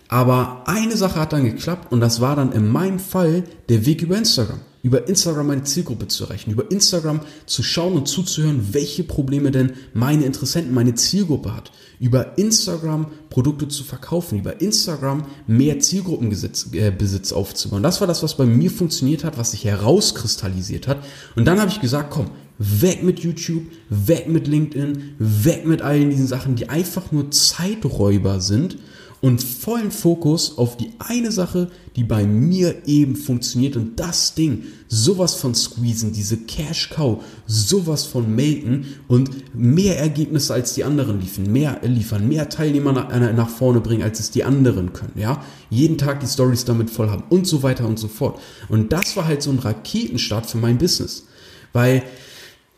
Aber 0.07 0.63
eine 0.67 0.97
Sache 0.97 1.19
hat 1.19 1.33
dann 1.33 1.45
geklappt 1.45 1.91
und 1.91 1.99
das 1.99 2.21
war 2.21 2.35
dann 2.35 2.51
in 2.51 2.67
meinem 2.67 2.99
Fall 2.99 3.43
der 3.69 3.85
Weg 3.85 4.01
über 4.01 4.17
Instagram 4.17 4.59
über 4.85 5.07
Instagram 5.07 5.47
meine 5.47 5.63
Zielgruppe 5.63 6.07
zu 6.07 6.25
erreichen, 6.25 6.51
über 6.51 6.69
Instagram 6.69 7.21
zu 7.47 7.63
schauen 7.63 7.93
und 7.93 8.07
zuzuhören, 8.07 8.67
welche 8.73 9.03
Probleme 9.03 9.49
denn 9.49 9.73
meine 9.95 10.25
Interessenten, 10.25 10.75
meine 10.75 10.93
Zielgruppe 10.93 11.55
hat, 11.55 11.71
über 11.99 12.37
Instagram 12.37 13.07
Produkte 13.31 13.67
zu 13.67 13.83
verkaufen, 13.83 14.37
über 14.37 14.61
Instagram 14.61 15.25
mehr 15.47 15.79
Zielgruppenbesitz 15.79 16.69
äh, 16.73 17.33
aufzubauen. 17.33 17.81
Das 17.81 17.99
war 17.99 18.07
das, 18.07 18.21
was 18.21 18.37
bei 18.37 18.45
mir 18.45 18.69
funktioniert 18.69 19.23
hat, 19.23 19.39
was 19.39 19.51
sich 19.51 19.65
herauskristallisiert 19.65 20.87
hat. 20.87 20.99
Und 21.35 21.45
dann 21.45 21.59
habe 21.59 21.71
ich 21.71 21.81
gesagt, 21.81 22.11
komm, 22.11 22.29
weg 22.59 23.01
mit 23.01 23.21
YouTube, 23.21 23.63
weg 23.89 24.29
mit 24.29 24.45
LinkedIn, 24.45 25.15
weg 25.17 25.65
mit 25.65 25.81
all 25.81 26.07
diesen 26.07 26.27
Sachen, 26.27 26.55
die 26.55 26.69
einfach 26.69 27.11
nur 27.11 27.31
Zeiträuber 27.31 28.39
sind 28.39 28.77
und 29.21 29.43
vollen 29.43 29.91
Fokus 29.91 30.57
auf 30.57 30.77
die 30.77 30.91
eine 30.99 31.31
Sache, 31.31 31.69
die 31.95 32.03
bei 32.03 32.25
mir 32.25 32.87
eben 32.87 33.15
funktioniert 33.15 33.75
und 33.75 33.99
das 33.99 34.35
Ding 34.35 34.63
sowas 34.87 35.35
von 35.35 35.55
squeezen, 35.55 36.13
diese 36.13 36.37
Cash 36.37 36.89
Cow, 36.91 37.23
sowas 37.47 38.05
von 38.05 38.35
melken 38.35 38.85
und 39.07 39.55
mehr 39.55 39.97
Ergebnisse 39.99 40.53
als 40.53 40.73
die 40.73 40.83
anderen 40.83 41.21
liefern, 41.21 41.51
mehr 41.51 41.79
liefern, 41.83 42.27
mehr 42.27 42.49
Teilnehmer 42.49 42.93
nach, 42.93 43.11
äh, 43.11 43.33
nach 43.33 43.49
vorne 43.49 43.81
bringen, 43.81 44.03
als 44.03 44.19
es 44.19 44.31
die 44.31 44.43
anderen 44.43 44.93
können, 44.93 45.13
ja. 45.15 45.41
Jeden 45.69 45.97
Tag 45.97 46.19
die 46.19 46.27
Stories 46.27 46.65
damit 46.65 46.89
voll 46.89 47.09
haben 47.09 47.23
und 47.29 47.47
so 47.47 47.63
weiter 47.63 47.87
und 47.87 47.97
so 47.97 48.07
fort. 48.07 48.39
Und 48.69 48.91
das 48.91 49.17
war 49.17 49.25
halt 49.25 49.41
so 49.41 49.49
ein 49.51 49.59
Raketenstart 49.59 50.45
für 50.45 50.57
mein 50.57 50.77
Business. 50.77 51.25
Weil 51.73 52.03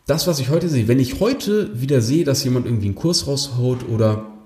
das, 0.06 0.26
was 0.26 0.40
ich 0.40 0.48
heute 0.48 0.68
sehe, 0.68 0.88
wenn 0.88 0.98
ich 0.98 1.20
heute 1.20 1.80
wieder 1.80 2.00
sehe, 2.00 2.24
dass 2.24 2.42
jemand 2.42 2.66
irgendwie 2.66 2.86
einen 2.86 2.94
Kurs 2.94 3.26
raushaut 3.26 3.88
oder 3.88 4.37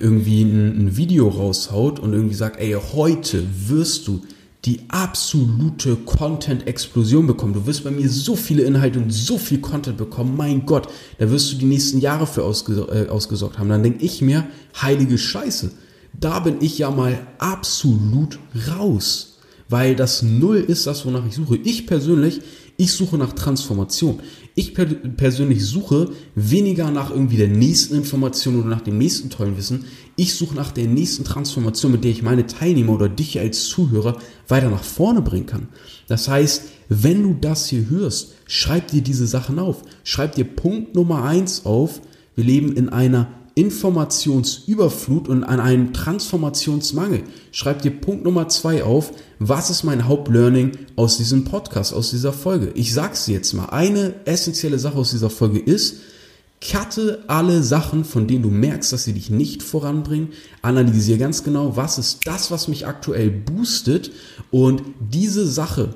irgendwie 0.00 0.42
ein, 0.42 0.86
ein 0.86 0.96
Video 0.96 1.28
raushaut 1.28 1.98
und 1.98 2.12
irgendwie 2.12 2.34
sagt, 2.34 2.60
ey, 2.60 2.76
heute 2.94 3.44
wirst 3.68 4.08
du 4.08 4.22
die 4.66 4.80
absolute 4.88 5.96
Content-Explosion 5.96 7.26
bekommen. 7.26 7.54
Du 7.54 7.66
wirst 7.66 7.84
bei 7.84 7.90
mir 7.92 8.08
so 8.10 8.34
viele 8.34 8.64
Inhalte 8.64 8.98
und 8.98 9.10
so 9.10 9.38
viel 9.38 9.58
Content 9.58 9.96
bekommen. 9.96 10.36
Mein 10.36 10.66
Gott, 10.66 10.88
da 11.18 11.30
wirst 11.30 11.52
du 11.52 11.56
die 11.56 11.66
nächsten 11.66 12.00
Jahre 12.00 12.26
für 12.26 12.42
ausges 12.42 12.78
äh, 12.78 13.06
ausgesorgt 13.08 13.58
haben. 13.58 13.68
Dann 13.68 13.84
denke 13.84 14.04
ich 14.04 14.22
mir, 14.22 14.46
heilige 14.82 15.18
Scheiße, 15.18 15.70
da 16.18 16.40
bin 16.40 16.56
ich 16.60 16.78
ja 16.78 16.90
mal 16.90 17.18
absolut 17.38 18.38
raus. 18.68 19.38
Weil 19.68 19.94
das 19.96 20.22
Null 20.22 20.58
ist 20.58 20.86
das, 20.86 21.06
wonach 21.06 21.26
ich 21.26 21.34
suche. 21.34 21.56
Ich 21.56 21.86
persönlich, 21.86 22.40
ich 22.76 22.92
suche 22.92 23.16
nach 23.16 23.32
Transformation. 23.32 24.20
Ich 24.54 24.74
per 24.74 24.84
persönlich 24.84 25.64
suche 25.64 26.10
weniger 26.34 26.90
nach 26.90 27.10
irgendwie 27.10 27.36
der 27.36 27.48
nächsten 27.48 27.94
Information 27.94 28.58
oder 28.60 28.68
nach 28.68 28.82
dem 28.82 28.98
nächsten 28.98 29.30
tollen 29.30 29.56
Wissen. 29.56 29.84
Ich 30.16 30.34
suche 30.34 30.54
nach 30.54 30.72
der 30.72 30.86
nächsten 30.86 31.24
Transformation, 31.24 31.92
mit 31.92 32.04
der 32.04 32.10
ich 32.10 32.22
meine 32.22 32.46
Teilnehmer 32.46 32.92
oder 32.92 33.08
dich 33.08 33.38
als 33.38 33.64
Zuhörer 33.64 34.18
weiter 34.48 34.70
nach 34.70 34.84
vorne 34.84 35.22
bringen 35.22 35.46
kann. 35.46 35.68
Das 36.06 36.28
heißt, 36.28 36.64
wenn 36.88 37.22
du 37.22 37.36
das 37.40 37.68
hier 37.68 37.88
hörst, 37.88 38.34
schreib 38.46 38.88
dir 38.88 39.02
diese 39.02 39.26
Sachen 39.26 39.58
auf. 39.58 39.82
Schreib 40.04 40.34
dir 40.34 40.44
Punkt 40.44 40.94
Nummer 40.94 41.24
eins 41.24 41.64
auf. 41.64 42.00
Wir 42.34 42.44
leben 42.44 42.74
in 42.74 42.88
einer 42.88 43.28
Informationsüberflut 43.56 45.28
und 45.28 45.42
an 45.42 45.60
einen 45.60 45.94
Transformationsmangel. 45.94 47.22
Schreib 47.52 47.80
dir 47.80 47.90
Punkt 47.90 48.22
Nummer 48.22 48.48
zwei 48.48 48.84
auf. 48.84 49.12
Was 49.38 49.70
ist 49.70 49.82
mein 49.82 50.06
Hauptlearning 50.06 50.72
aus 50.94 51.16
diesem 51.16 51.44
Podcast, 51.44 51.94
aus 51.94 52.10
dieser 52.10 52.34
Folge? 52.34 52.70
Ich 52.74 52.92
sag's 52.92 53.24
dir 53.24 53.32
jetzt 53.32 53.54
mal. 53.54 53.70
Eine 53.70 54.14
essentielle 54.26 54.78
Sache 54.78 54.98
aus 54.98 55.10
dieser 55.10 55.30
Folge 55.30 55.58
ist, 55.58 55.96
Cutte 56.60 57.24
alle 57.28 57.62
Sachen, 57.62 58.04
von 58.04 58.26
denen 58.26 58.42
du 58.42 58.50
merkst, 58.50 58.92
dass 58.92 59.04
sie 59.04 59.14
dich 59.14 59.30
nicht 59.30 59.62
voranbringen. 59.62 60.28
Analysiere 60.60 61.18
ganz 61.18 61.42
genau, 61.42 61.76
was 61.76 61.96
ist 61.96 62.26
das, 62.26 62.50
was 62.50 62.68
mich 62.68 62.86
aktuell 62.86 63.30
boostet. 63.30 64.10
Und 64.50 64.82
diese 65.00 65.46
Sache 65.46 65.94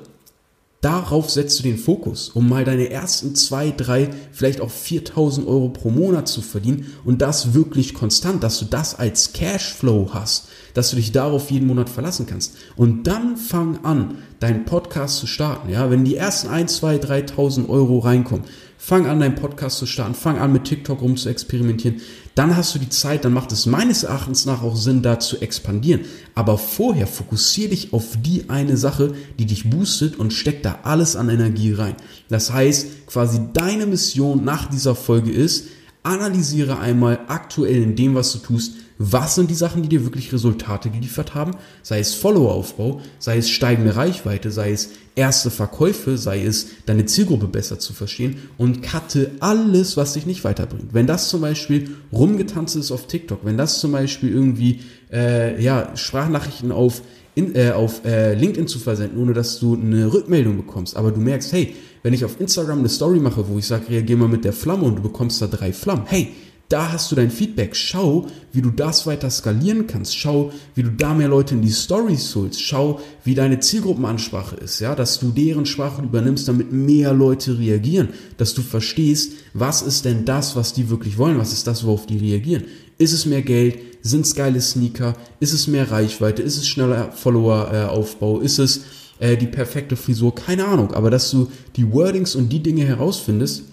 Darauf 0.81 1.29
setzt 1.29 1.59
du 1.59 1.63
den 1.63 1.77
Fokus, 1.77 2.29
um 2.29 2.49
mal 2.49 2.65
deine 2.65 2.89
ersten 2.89 3.35
zwei, 3.35 3.69
drei, 3.69 4.09
vielleicht 4.31 4.61
auch 4.61 4.71
4000 4.71 5.47
Euro 5.47 5.69
pro 5.69 5.91
Monat 5.91 6.27
zu 6.27 6.41
verdienen 6.41 6.87
und 7.05 7.21
das 7.21 7.53
wirklich 7.53 7.93
konstant, 7.93 8.43
dass 8.43 8.57
du 8.57 8.65
das 8.65 8.97
als 8.97 9.31
Cashflow 9.31 10.09
hast, 10.11 10.47
dass 10.73 10.89
du 10.89 10.95
dich 10.95 11.11
darauf 11.11 11.51
jeden 11.51 11.67
Monat 11.67 11.87
verlassen 11.87 12.25
kannst. 12.25 12.55
Und 12.75 13.03
dann 13.05 13.37
fang 13.37 13.85
an, 13.85 14.15
deinen 14.39 14.65
Podcast 14.65 15.17
zu 15.17 15.27
starten. 15.27 15.69
Ja, 15.69 15.91
wenn 15.91 16.03
die 16.03 16.15
ersten 16.15 16.49
ein, 16.49 16.67
zwei, 16.67 16.95
3.000 16.95 17.69
Euro 17.69 17.99
reinkommen, 17.99 18.45
fang 18.79 19.05
an, 19.05 19.19
deinen 19.19 19.35
Podcast 19.35 19.77
zu 19.77 19.85
starten, 19.85 20.15
fang 20.15 20.39
an, 20.39 20.51
mit 20.51 20.63
TikTok 20.63 20.99
rum 21.01 21.15
zu 21.15 21.29
experimentieren. 21.29 22.01
Dann 22.35 22.55
hast 22.55 22.73
du 22.73 22.79
die 22.79 22.89
Zeit, 22.89 23.25
dann 23.25 23.33
macht 23.33 23.51
es 23.51 23.65
meines 23.65 24.03
Erachtens 24.03 24.45
nach 24.45 24.63
auch 24.63 24.75
Sinn, 24.75 25.01
da 25.01 25.19
zu 25.19 25.41
expandieren. 25.41 26.01
Aber 26.33 26.57
vorher 26.57 27.07
fokussiere 27.07 27.71
dich 27.71 27.91
auf 27.93 28.17
die 28.21 28.49
eine 28.49 28.77
Sache, 28.77 29.13
die 29.37 29.45
dich 29.45 29.69
boostet 29.69 30.17
und 30.17 30.31
steck 30.31 30.63
da 30.63 30.79
alles 30.83 31.15
an 31.15 31.29
Energie 31.29 31.73
rein. 31.73 31.95
Das 32.29 32.53
heißt, 32.53 33.07
quasi 33.07 33.41
deine 33.53 33.85
Mission 33.85 34.45
nach 34.45 34.69
dieser 34.69 34.95
Folge 34.95 35.31
ist, 35.31 35.65
analysiere 36.03 36.79
einmal 36.79 37.19
aktuell 37.27 37.81
in 37.81 37.95
dem, 37.95 38.15
was 38.15 38.33
du 38.33 38.39
tust, 38.39 38.73
was 39.03 39.35
sind 39.35 39.49
die 39.49 39.55
Sachen, 39.55 39.81
die 39.81 39.89
dir 39.89 40.03
wirklich 40.03 40.31
Resultate 40.31 40.91
geliefert 40.91 41.33
haben, 41.33 41.55
sei 41.81 41.99
es 41.99 42.13
Follower-Aufbau, 42.13 43.01
sei 43.17 43.37
es 43.37 43.49
steigende 43.49 43.95
Reichweite, 43.95 44.51
sei 44.51 44.71
es 44.71 44.89
erste 45.15 45.49
Verkäufe, 45.49 46.17
sei 46.17 46.45
es 46.45 46.67
deine 46.85 47.05
Zielgruppe 47.05 47.47
besser 47.47 47.79
zu 47.79 47.93
verstehen 47.93 48.37
und 48.57 48.83
cutte 48.83 49.31
alles, 49.39 49.97
was 49.97 50.13
dich 50.13 50.27
nicht 50.27 50.43
weiterbringt. 50.43 50.93
Wenn 50.93 51.07
das 51.07 51.29
zum 51.29 51.41
Beispiel 51.41 51.95
rumgetanzt 52.13 52.75
ist 52.75 52.91
auf 52.91 53.07
TikTok, 53.07 53.39
wenn 53.43 53.57
das 53.57 53.79
zum 53.79 53.91
Beispiel 53.91 54.31
irgendwie 54.31 54.81
äh, 55.11 55.61
ja, 55.61 55.95
Sprachnachrichten 55.95 56.71
auf 56.71 57.01
in, 57.33 57.55
äh, 57.55 57.71
auf 57.71 58.05
äh, 58.05 58.33
LinkedIn 58.33 58.67
zu 58.67 58.77
versenden, 58.77 59.19
ohne 59.21 59.33
dass 59.33 59.59
du 59.59 59.75
eine 59.75 60.13
Rückmeldung 60.13 60.57
bekommst. 60.57 60.95
Aber 60.97 61.11
du 61.11 61.19
merkst, 61.19 61.53
hey, 61.53 61.75
wenn 62.03 62.13
ich 62.13 62.25
auf 62.25 62.39
Instagram 62.39 62.79
eine 62.79 62.89
Story 62.89 63.19
mache, 63.19 63.47
wo 63.47 63.57
ich 63.57 63.65
sage, 63.67 63.89
reagier 63.89 64.17
mal 64.17 64.27
mit 64.27 64.45
der 64.45 64.53
Flamme 64.53 64.83
und 64.83 64.97
du 64.97 65.01
bekommst 65.01 65.41
da 65.41 65.47
drei 65.47 65.73
Flammen, 65.73 66.03
hey, 66.07 66.31
da 66.71 66.93
hast 66.93 67.11
du 67.11 67.17
dein 67.17 67.31
Feedback. 67.31 67.75
Schau, 67.75 68.27
wie 68.53 68.61
du 68.61 68.69
das 68.69 69.05
weiter 69.05 69.29
skalieren 69.29 69.87
kannst. 69.87 70.15
Schau, 70.15 70.53
wie 70.73 70.83
du 70.83 70.91
da 70.91 71.13
mehr 71.13 71.27
Leute 71.27 71.53
in 71.53 71.61
die 71.61 71.71
Stories 71.71 72.33
holst. 72.33 72.61
Schau, 72.61 73.01
wie 73.25 73.35
deine 73.35 73.59
Zielgruppenansprache 73.59 74.55
ist, 74.55 74.79
ja, 74.79 74.95
dass 74.95 75.19
du 75.19 75.31
deren 75.31 75.65
Sprache 75.65 76.01
übernimmst, 76.01 76.47
damit 76.47 76.71
mehr 76.71 77.13
Leute 77.13 77.59
reagieren. 77.59 78.09
Dass 78.37 78.53
du 78.53 78.61
verstehst, 78.61 79.33
was 79.53 79.81
ist 79.81 80.05
denn 80.05 80.23
das, 80.23 80.55
was 80.55 80.71
die 80.71 80.89
wirklich 80.89 81.17
wollen? 81.17 81.37
Was 81.37 81.51
ist 81.51 81.67
das, 81.67 81.83
worauf 81.83 82.05
die 82.05 82.17
reagieren? 82.17 82.63
Ist 82.97 83.11
es 83.11 83.25
mehr 83.25 83.41
Geld? 83.41 83.77
Sind 84.01 84.25
es 84.25 84.33
geile 84.33 84.61
Sneaker? 84.61 85.15
Ist 85.41 85.51
es 85.51 85.67
mehr 85.67 85.91
Reichweite? 85.91 86.41
Ist 86.41 86.57
es 86.57 86.67
schneller 86.69 87.11
Follower-Aufbau? 87.11 88.39
Ist 88.39 88.59
es 88.59 88.81
äh, 89.21 89.37
die 89.37 89.47
perfekte 89.47 89.95
Frisur? 89.95 90.35
Keine 90.35 90.65
Ahnung. 90.65 90.93
Aber 90.93 91.09
dass 91.09 91.31
du 91.31 91.49
die 91.77 91.93
Wordings 91.93 92.35
und 92.35 92.49
die 92.49 92.61
Dinge 92.61 92.83
herausfindest 92.83 93.63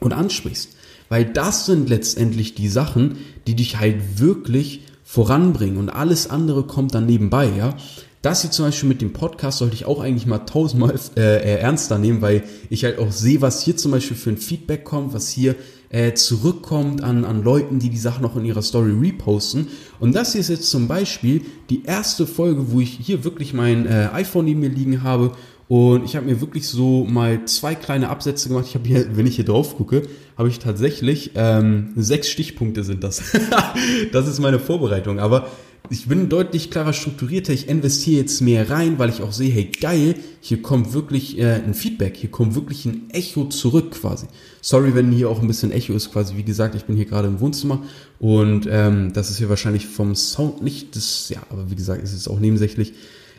und 0.00 0.12
ansprichst. 0.12 0.76
Weil 1.08 1.24
das 1.24 1.64
sind 1.66 1.88
letztendlich 1.88 2.54
die 2.54 2.68
Sachen, 2.68 3.16
die 3.46 3.56
dich 3.56 3.78
halt 3.78 4.20
wirklich 4.20 4.82
voranbringen 5.02 5.78
und 5.78 5.88
alles 5.88 6.30
andere 6.30 6.64
kommt 6.64 6.94
dann 6.94 7.06
nebenbei, 7.06 7.50
ja. 7.56 7.74
Das 8.22 8.42
hier 8.42 8.50
zum 8.50 8.66
Beispiel 8.66 8.88
mit 8.88 9.00
dem 9.00 9.14
Podcast 9.14 9.58
sollte 9.58 9.74
ich 9.74 9.86
auch 9.86 10.00
eigentlich 10.00 10.26
mal 10.26 10.40
tausendmal 10.40 10.94
äh, 11.16 11.58
ernster 11.58 11.98
nehmen, 11.98 12.20
weil 12.20 12.44
ich 12.68 12.84
halt 12.84 12.98
auch 12.98 13.10
sehe, 13.10 13.40
was 13.40 13.62
hier 13.62 13.78
zum 13.78 13.92
Beispiel 13.92 14.16
für 14.16 14.28
ein 14.28 14.36
Feedback 14.36 14.84
kommt, 14.84 15.14
was 15.14 15.30
hier 15.30 15.54
äh, 15.88 16.12
zurückkommt 16.12 17.02
an, 17.02 17.24
an 17.24 17.42
Leuten, 17.42 17.78
die 17.78 17.88
die 17.88 17.96
Sachen 17.96 18.22
noch 18.22 18.36
in 18.36 18.44
ihrer 18.44 18.60
Story 18.60 18.92
reposten. 18.92 19.68
Und 20.00 20.14
das 20.14 20.32
hier 20.32 20.42
ist 20.42 20.50
jetzt 20.50 20.68
zum 20.68 20.86
Beispiel 20.86 21.42
die 21.70 21.84
erste 21.84 22.26
Folge, 22.26 22.72
wo 22.72 22.80
ich 22.80 22.90
hier 22.90 23.24
wirklich 23.24 23.54
mein 23.54 23.86
äh, 23.86 24.10
iPhone 24.12 24.44
neben 24.44 24.60
mir 24.60 24.68
liegen 24.68 25.02
habe 25.02 25.32
und 25.70 26.04
ich 26.04 26.16
habe 26.16 26.26
mir 26.26 26.40
wirklich 26.40 26.66
so 26.66 27.04
mal 27.04 27.44
zwei 27.44 27.76
kleine 27.76 28.08
Absätze 28.08 28.48
gemacht. 28.48 28.64
Ich 28.66 28.74
habe 28.74 28.88
hier, 28.88 29.16
wenn 29.16 29.28
ich 29.28 29.36
hier 29.36 29.44
drauf 29.44 29.76
gucke, 29.76 30.02
habe 30.36 30.48
ich 30.48 30.58
tatsächlich 30.58 31.30
ähm, 31.36 31.92
sechs 31.94 32.28
Stichpunkte 32.28 32.82
sind 32.82 33.04
das. 33.04 33.22
das 34.12 34.26
ist 34.26 34.40
meine 34.40 34.58
Vorbereitung. 34.58 35.20
Aber 35.20 35.46
ich 35.88 36.06
bin 36.06 36.28
deutlich 36.28 36.70
klarer 36.70 36.92
strukturierter. 36.92 37.52
Ich 37.52 37.68
investiere 37.68 38.20
jetzt 38.20 38.40
mehr 38.40 38.70
rein, 38.70 38.98
weil 38.98 39.08
ich 39.08 39.22
auch 39.22 39.32
sehe, 39.32 39.50
hey 39.50 39.70
geil, 39.80 40.14
hier 40.40 40.62
kommt 40.62 40.92
wirklich 40.92 41.38
äh, 41.38 41.54
ein 41.54 41.74
Feedback, 41.74 42.16
hier 42.16 42.30
kommt 42.30 42.54
wirklich 42.54 42.84
ein 42.84 43.10
Echo 43.10 43.46
zurück 43.46 43.92
quasi. 43.92 44.26
Sorry, 44.60 44.94
wenn 44.94 45.10
hier 45.10 45.28
auch 45.30 45.40
ein 45.40 45.48
bisschen 45.48 45.72
Echo 45.72 45.94
ist 45.94 46.12
quasi. 46.12 46.36
Wie 46.36 46.44
gesagt, 46.44 46.74
ich 46.74 46.84
bin 46.84 46.96
hier 46.96 47.06
gerade 47.06 47.28
im 47.28 47.40
Wohnzimmer 47.40 47.82
und 48.18 48.68
ähm, 48.70 49.12
das 49.12 49.30
ist 49.30 49.38
hier 49.38 49.48
wahrscheinlich 49.48 49.86
vom 49.86 50.14
Sound 50.14 50.62
nicht 50.62 50.94
das, 50.96 51.28
ja, 51.28 51.42
aber 51.48 51.70
wie 51.70 51.76
gesagt, 51.76 52.02
es 52.04 52.12
ist 52.12 52.28
auch 52.28 52.38
nebensächlich. 52.38 52.92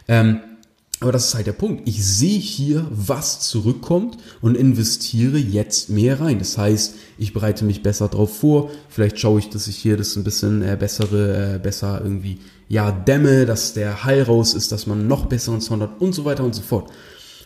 Ähm, 0.08 0.40
aber 1.02 1.12
das 1.12 1.30
ist 1.30 1.34
halt 1.34 1.48
der 1.48 1.54
Punkt. 1.54 1.88
Ich 1.88 2.06
sehe 2.06 2.40
hier, 2.40 2.86
was 2.92 3.40
zurückkommt 3.40 4.18
und 4.40 4.56
investiere 4.56 5.40
jetzt 5.40 5.90
mehr 5.90 6.22
rein. 6.22 6.38
Das 6.38 6.60
heißt, 6.60 6.94
ich 7.18 7.34
bereite 7.34 7.66
mich 7.66 7.82
besser 7.82 8.08
drauf 8.08 8.38
vor. 8.38 8.70
Vielleicht 8.88 9.20
schaue 9.20 9.40
ich, 9.40 9.50
dass 9.50 9.68
ich 9.68 9.78
hier 9.78 9.98
das 9.98 10.16
ein 10.16 10.24
bisschen 10.24 10.62
äh, 10.62 10.78
bessere, 10.80 11.56
äh, 11.56 11.60
besser 11.60 12.02
irgendwie, 12.04 12.38
ja, 12.70 12.92
dämme, 12.92 13.48
dass 13.48 13.74
der 13.74 14.04
Hall 14.04 14.22
raus 14.22 14.54
ist, 14.54 14.72
dass 14.72 14.86
man 14.86 15.08
noch 15.08 15.26
besseren 15.26 15.60
Sound 15.60 15.82
hat 15.82 16.00
und 16.00 16.14
so 16.14 16.24
weiter 16.24 16.44
und 16.44 16.54
so 16.54 16.62
fort. 16.62 16.92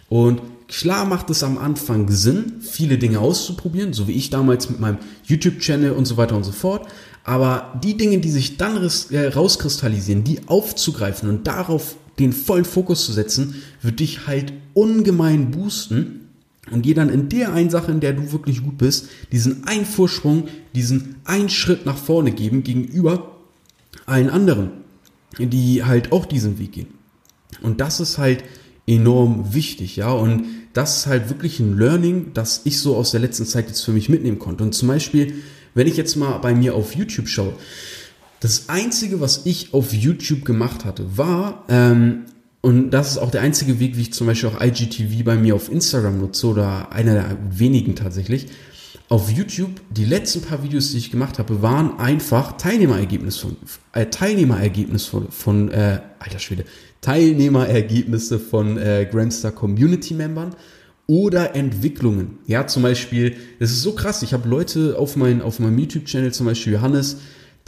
Und 0.10 0.42
klar 0.68 1.06
macht 1.06 1.30
es 1.30 1.42
am 1.42 1.58
Anfang 1.58 2.12
Sinn, 2.12 2.56
viele 2.60 2.98
Dinge 2.98 3.20
auszuprobieren, 3.20 3.94
so 3.94 4.10
wie 4.10 4.14
ich 4.14 4.30
damals 4.30 4.70
mit 4.70 4.82
meinem 4.82 4.98
YouTube-Channel 5.24 5.92
und 5.92 6.04
so 6.04 6.18
weiter 6.18 6.36
und 6.36 6.44
so 6.44 6.52
fort. 6.52 6.88
Aber 7.24 7.80
die 7.82 7.96
Dinge, 7.96 8.18
die 8.18 8.32
sich 8.32 8.58
dann 8.58 8.78
äh, 9.12 9.28
rauskristallisieren, 9.28 10.26
die 10.26 10.42
aufzugreifen 10.48 11.30
und 11.30 11.48
darauf 11.48 11.96
den 12.20 12.34
vollen 12.34 12.66
Fokus 12.66 13.06
zu 13.06 13.14
setzen, 13.14 13.56
wird 13.82 14.00
dich 14.00 14.28
halt 14.28 14.54
ungemein 14.74 15.52
boosten 15.52 16.30
und 16.72 16.86
dir 16.86 16.96
dann 16.96 17.10
in 17.10 17.30
der 17.30 17.54
einen 17.54 17.70
Sache, 17.70 17.92
in 17.92 18.00
der 18.00 18.14
du 18.14 18.32
wirklich 18.32 18.64
gut 18.64 18.78
bist, 18.78 19.08
diesen 19.32 19.66
einen 19.68 19.86
Vorsprung, 19.86 20.48
diesen 20.74 21.16
einen 21.26 21.50
Schritt 21.50 21.86
nach 21.86 21.98
vorne 21.98 22.32
geben 22.32 22.64
gegenüber 22.64 23.36
allen 24.06 24.30
anderen, 24.30 24.72
die 25.38 25.84
halt 25.84 26.12
auch 26.12 26.26
diesen 26.26 26.60
Weg 26.60 26.74
gehen. 26.74 26.88
Und 27.62 27.82
das 27.82 28.00
ist 28.00 28.18
halt 28.18 28.44
enorm 28.88 29.54
wichtig, 29.54 29.96
ja, 29.96 30.12
und 30.12 30.46
das 30.74 30.98
ist 30.98 31.08
halt 31.08 31.30
wirklich 31.30 31.60
ein 31.60 31.78
Learning, 31.78 32.32
das 32.34 32.62
ich 32.66 32.80
so 32.80 32.96
aus 32.96 33.12
der 33.12 33.22
letzten 33.22 33.46
Zeit 33.46 33.68
jetzt 33.68 33.82
für 33.82 33.94
mich 33.94 34.10
mitnehmen 34.10 34.40
konnte. 34.40 34.64
Und 34.64 34.76
zum 34.76 34.90
Beispiel, 34.90 35.34
wenn 35.74 35.88
ich 35.88 35.96
jetzt 35.98 36.16
mal 36.16 36.38
bei 36.40 36.54
mir 36.54 36.76
auf 36.76 36.96
YouTube 36.96 37.30
schaue, 37.30 37.54
Das 38.46 38.70
Einzige, 38.70 39.22
was 39.22 39.48
ich 39.48 39.74
auf 39.74 39.92
YouTube 39.92 40.46
gemacht 40.46 40.86
hatte, 40.86 41.18
war, 41.18 41.64
ähm, 41.68 42.25
und 42.62 42.92
das 42.92 43.10
ist 43.10 43.18
auch 43.18 43.32
der 43.32 43.42
einzige 43.42 43.80
Weg, 43.80 43.98
wie 43.98 44.02
ich 44.02 44.14
zum 44.14 44.28
Beispiel 44.28 44.50
auch 44.50 44.62
IGTV 44.62 45.24
bei 45.24 45.36
mir 45.36 45.56
auf 45.56 45.72
Instagram 45.72 46.20
nutze 46.20 46.46
oder 46.46 46.92
einer 46.92 47.16
der 47.16 47.38
wenigen 47.50 47.96
tatsächlich. 47.96 48.46
Auf 49.10 49.32
YouTube, 49.32 49.72
die 49.90 50.06
letzten 50.06 50.42
paar 50.42 50.62
Videos, 50.62 50.92
die 50.92 51.00
ich 51.00 51.10
gemacht 51.10 51.40
habe, 51.40 51.64
waren 51.64 51.98
einfach 51.98 52.56
Teilnehmerergebnisse 52.58 53.48
von, 53.48 53.58
äh, 53.94 54.12
Teilnehmerergebnisse 54.12 55.10
von, 55.10 55.32
von 55.32 55.72
äh, 55.72 56.02
alter 56.20 56.38
Schwede, 56.38 56.66
Teilnehmerergebnisse 57.02 58.38
von 58.38 58.78
äh, 58.78 59.08
Grandstar 59.12 59.54
Community 59.54 60.14
Membern 60.14 60.56
oder 61.08 61.56
Entwicklungen. 61.56 62.38
Ja, 62.46 62.68
zum 62.68 62.84
Beispiel, 62.84 63.38
das 63.58 63.72
ist 63.72 63.82
so 63.82 63.94
krass. 63.94 64.22
Ich 64.22 64.34
habe 64.34 64.48
Leute 64.48 65.00
auf, 65.00 65.16
mein, 65.16 65.42
auf 65.42 65.58
meinem 65.60 65.80
YouTube-Channel, 65.80 66.32
zum 66.32 66.46
Beispiel 66.46 66.74
Johannes, 66.74 67.18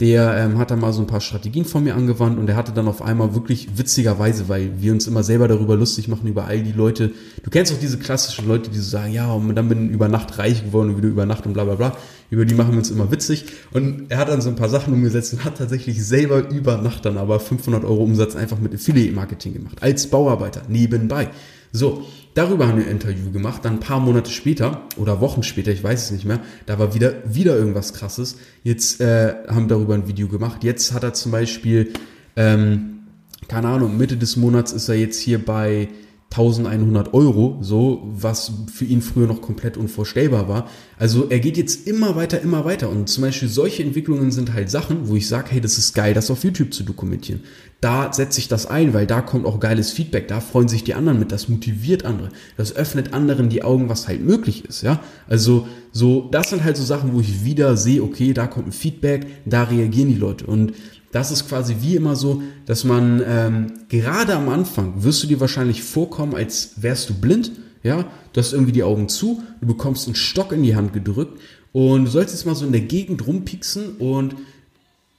der 0.00 0.36
ähm, 0.36 0.58
hat 0.58 0.70
dann 0.70 0.78
mal 0.78 0.92
so 0.92 1.00
ein 1.00 1.08
paar 1.08 1.20
Strategien 1.20 1.64
von 1.64 1.82
mir 1.82 1.96
angewandt 1.96 2.38
und 2.38 2.46
der 2.46 2.54
hatte 2.54 2.72
dann 2.72 2.86
auf 2.86 3.02
einmal 3.02 3.34
wirklich 3.34 3.78
witzigerweise, 3.78 4.48
weil 4.48 4.80
wir 4.80 4.92
uns 4.92 5.08
immer 5.08 5.24
selber 5.24 5.48
darüber 5.48 5.74
lustig 5.74 6.06
machen, 6.06 6.28
über 6.28 6.44
all 6.44 6.62
die 6.62 6.72
Leute. 6.72 7.10
Du 7.42 7.50
kennst 7.50 7.72
auch 7.72 7.80
diese 7.80 7.98
klassischen 7.98 8.46
Leute, 8.46 8.70
die 8.70 8.78
so 8.78 8.88
sagen, 8.88 9.12
ja, 9.12 9.32
und 9.32 9.56
dann 9.56 9.68
bin 9.68 9.88
ich 9.88 9.92
über 9.92 10.06
Nacht 10.06 10.38
reich 10.38 10.64
geworden 10.64 10.90
und 10.90 10.98
wieder 10.98 11.08
über 11.08 11.26
Nacht 11.26 11.46
und 11.46 11.52
bla 11.52 11.64
bla 11.64 11.74
bla. 11.74 11.96
Über 12.30 12.44
die 12.44 12.54
machen 12.54 12.72
wir 12.72 12.78
uns 12.78 12.90
immer 12.90 13.10
witzig. 13.10 13.46
Und 13.72 14.10
er 14.10 14.18
hat 14.18 14.28
dann 14.28 14.40
so 14.40 14.50
ein 14.50 14.56
paar 14.56 14.68
Sachen 14.68 14.92
umgesetzt 14.92 15.32
und 15.32 15.44
hat 15.44 15.58
tatsächlich 15.58 16.04
selber 16.04 16.48
über 16.48 16.76
Nacht 16.76 17.04
dann 17.04 17.18
aber 17.18 17.40
500 17.40 17.84
Euro 17.84 18.04
Umsatz 18.04 18.36
einfach 18.36 18.58
mit 18.60 18.74
Affiliate-Marketing 18.74 19.54
gemacht. 19.54 19.78
Als 19.82 20.08
Bauarbeiter, 20.08 20.62
nebenbei. 20.68 21.30
So, 21.72 22.06
darüber 22.34 22.66
haben 22.68 22.78
wir 22.78 22.86
ein 22.86 22.90
Interview 22.90 23.30
gemacht. 23.30 23.64
Dann 23.64 23.74
ein 23.74 23.80
paar 23.80 24.00
Monate 24.00 24.30
später 24.30 24.82
oder 24.96 25.20
Wochen 25.20 25.42
später, 25.42 25.70
ich 25.70 25.82
weiß 25.82 26.04
es 26.04 26.10
nicht 26.10 26.24
mehr, 26.24 26.40
da 26.66 26.78
war 26.78 26.94
wieder, 26.94 27.14
wieder 27.24 27.56
irgendwas 27.56 27.92
krasses. 27.92 28.36
Jetzt 28.62 29.00
äh, 29.00 29.34
haben 29.48 29.68
darüber 29.68 29.94
ein 29.94 30.08
Video 30.08 30.28
gemacht. 30.28 30.64
Jetzt 30.64 30.92
hat 30.92 31.02
er 31.02 31.12
zum 31.12 31.32
Beispiel, 31.32 31.92
ähm, 32.36 33.00
keine 33.48 33.68
Ahnung, 33.68 33.96
Mitte 33.96 34.16
des 34.16 34.36
Monats 34.36 34.72
ist 34.72 34.88
er 34.88 34.96
jetzt 34.96 35.20
hier 35.20 35.44
bei 35.44 35.88
1100 36.30 37.14
Euro, 37.14 37.58
so, 37.62 38.02
was 38.04 38.52
für 38.72 38.84
ihn 38.84 39.00
früher 39.00 39.26
noch 39.26 39.40
komplett 39.40 39.78
unvorstellbar 39.78 40.46
war. 40.46 40.68
Also 40.98 41.30
er 41.30 41.40
geht 41.40 41.56
jetzt 41.56 41.86
immer 41.86 42.16
weiter, 42.16 42.42
immer 42.42 42.66
weiter. 42.66 42.90
Und 42.90 43.08
zum 43.08 43.22
Beispiel 43.22 43.48
solche 43.48 43.82
Entwicklungen 43.82 44.30
sind 44.30 44.52
halt 44.52 44.70
Sachen, 44.70 45.08
wo 45.08 45.16
ich 45.16 45.26
sage, 45.26 45.48
hey, 45.50 45.60
das 45.60 45.78
ist 45.78 45.94
geil, 45.94 46.12
das 46.12 46.30
auf 46.30 46.44
YouTube 46.44 46.74
zu 46.74 46.82
dokumentieren. 46.82 47.40
Da 47.80 48.12
setze 48.12 48.40
ich 48.40 48.48
das 48.48 48.66
ein, 48.66 48.92
weil 48.92 49.06
da 49.06 49.22
kommt 49.22 49.46
auch 49.46 49.58
geiles 49.58 49.90
Feedback, 49.90 50.28
da 50.28 50.40
freuen 50.40 50.68
sich 50.68 50.84
die 50.84 50.94
anderen 50.94 51.18
mit, 51.18 51.30
das 51.32 51.48
motiviert 51.48 52.04
andere, 52.04 52.30
das 52.56 52.74
öffnet 52.74 53.14
anderen 53.14 53.48
die 53.48 53.62
Augen, 53.62 53.88
was 53.88 54.08
halt 54.08 54.24
möglich 54.24 54.64
ist, 54.64 54.82
ja. 54.82 55.00
Also 55.28 55.68
so, 55.92 56.28
das 56.32 56.50
sind 56.50 56.64
halt 56.64 56.76
so 56.76 56.82
Sachen, 56.82 57.14
wo 57.14 57.20
ich 57.20 57.44
wieder 57.44 57.76
sehe, 57.76 58.02
okay, 58.02 58.32
da 58.34 58.48
kommt 58.48 58.66
ein 58.66 58.72
Feedback, 58.72 59.26
da 59.46 59.62
reagieren 59.62 60.08
die 60.08 60.18
Leute. 60.18 60.46
Und 60.46 60.72
das 61.12 61.30
ist 61.30 61.48
quasi 61.48 61.76
wie 61.80 61.96
immer 61.96 62.16
so, 62.16 62.42
dass 62.66 62.84
man 62.84 63.22
ähm, 63.26 63.72
gerade 63.88 64.34
am 64.34 64.48
Anfang 64.48 65.02
wirst 65.02 65.22
du 65.22 65.26
dir 65.26 65.40
wahrscheinlich 65.40 65.82
vorkommen, 65.82 66.34
als 66.34 66.72
wärst 66.76 67.08
du 67.08 67.14
blind, 67.14 67.52
ja, 67.82 68.04
du 68.32 68.40
hast 68.40 68.52
irgendwie 68.52 68.72
die 68.72 68.82
Augen 68.82 69.08
zu, 69.08 69.42
du 69.60 69.66
bekommst 69.66 70.06
einen 70.06 70.16
Stock 70.16 70.52
in 70.52 70.62
die 70.62 70.76
Hand 70.76 70.92
gedrückt 70.92 71.40
und 71.72 72.06
du 72.06 72.10
sollst 72.10 72.34
jetzt 72.34 72.44
mal 72.44 72.54
so 72.54 72.66
in 72.66 72.72
der 72.72 72.82
Gegend 72.82 73.26
rumpixen 73.26 73.96
und 73.96 74.34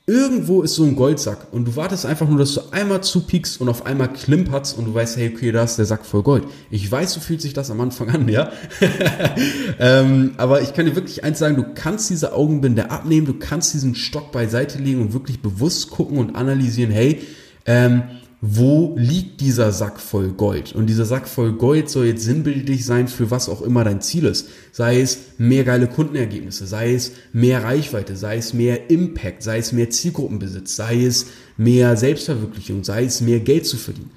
irgendwo 0.09 0.63
ist 0.63 0.73
so 0.73 0.83
ein 0.83 0.95
Goldsack 0.95 1.47
und 1.51 1.65
du 1.65 1.75
wartest 1.75 2.03
einfach 2.07 2.27
nur, 2.27 2.39
dass 2.39 2.55
du 2.55 2.61
einmal 2.71 3.03
zupiekst 3.03 3.61
und 3.61 3.69
auf 3.69 3.85
einmal 3.85 4.11
klimpert's 4.11 4.73
und 4.73 4.85
du 4.85 4.93
weißt, 4.93 5.17
hey, 5.17 5.31
okay, 5.31 5.51
da 5.51 5.63
ist 5.63 5.77
der 5.77 5.85
Sack 5.85 6.03
voll 6.03 6.23
Gold. 6.23 6.45
Ich 6.71 6.91
weiß, 6.91 7.13
so 7.13 7.19
fühlt 7.19 7.41
sich 7.41 7.53
das 7.53 7.69
am 7.69 7.79
Anfang 7.79 8.09
an, 8.09 8.27
ja. 8.27 8.51
ähm, 9.79 10.31
aber 10.37 10.63
ich 10.63 10.73
kann 10.73 10.87
dir 10.87 10.95
wirklich 10.95 11.23
eins 11.23 11.37
sagen, 11.37 11.55
du 11.55 11.65
kannst 11.75 12.09
diese 12.09 12.33
Augenbinde 12.33 12.89
abnehmen, 12.89 13.27
du 13.27 13.35
kannst 13.35 13.75
diesen 13.75 13.93
Stock 13.93 14.31
beiseite 14.31 14.79
legen 14.79 14.99
und 14.99 15.13
wirklich 15.13 15.43
bewusst 15.43 15.91
gucken 15.91 16.17
und 16.17 16.35
analysieren, 16.35 16.91
hey, 16.91 17.21
ähm, 17.67 18.01
wo 18.41 18.95
liegt 18.97 19.41
dieser 19.41 19.73
Sack 19.73 19.99
voll 19.99 20.29
Gold? 20.29 20.73
Und 20.73 20.87
dieser 20.87 21.03
Sack 21.03 21.27
voll 21.27 21.53
Gold 21.53 21.89
soll 21.89 22.05
jetzt 22.05 22.23
sinnbildlich 22.23 22.85
sein 22.85 23.09
für 23.09 23.31
was 23.31 23.49
auch 23.49 23.61
immer 23.61 23.83
dein 23.83 24.01
Ziel 24.01 24.25
ist. 24.25 24.47
Sei 24.71 25.01
es 25.01 25.19
mehr 25.37 25.65
geile 25.65 25.87
Kundenergebnisse, 25.87 26.65
sei 26.65 26.93
es 26.93 27.11
mehr 27.33 27.63
Reichweite, 27.63 28.15
sei 28.15 28.37
es 28.37 28.53
mehr 28.53 28.89
Impact, 28.89 29.43
sei 29.43 29.57
es 29.57 29.73
mehr 29.73 29.89
Zielgruppenbesitz, 29.89 30.77
sei 30.77 31.03
es 31.03 31.25
mehr 31.57 31.97
Selbstverwirklichung, 31.97 32.85
sei 32.85 33.03
es 33.03 33.19
mehr 33.19 33.41
Geld 33.41 33.65
zu 33.65 33.75
verdienen. 33.75 34.11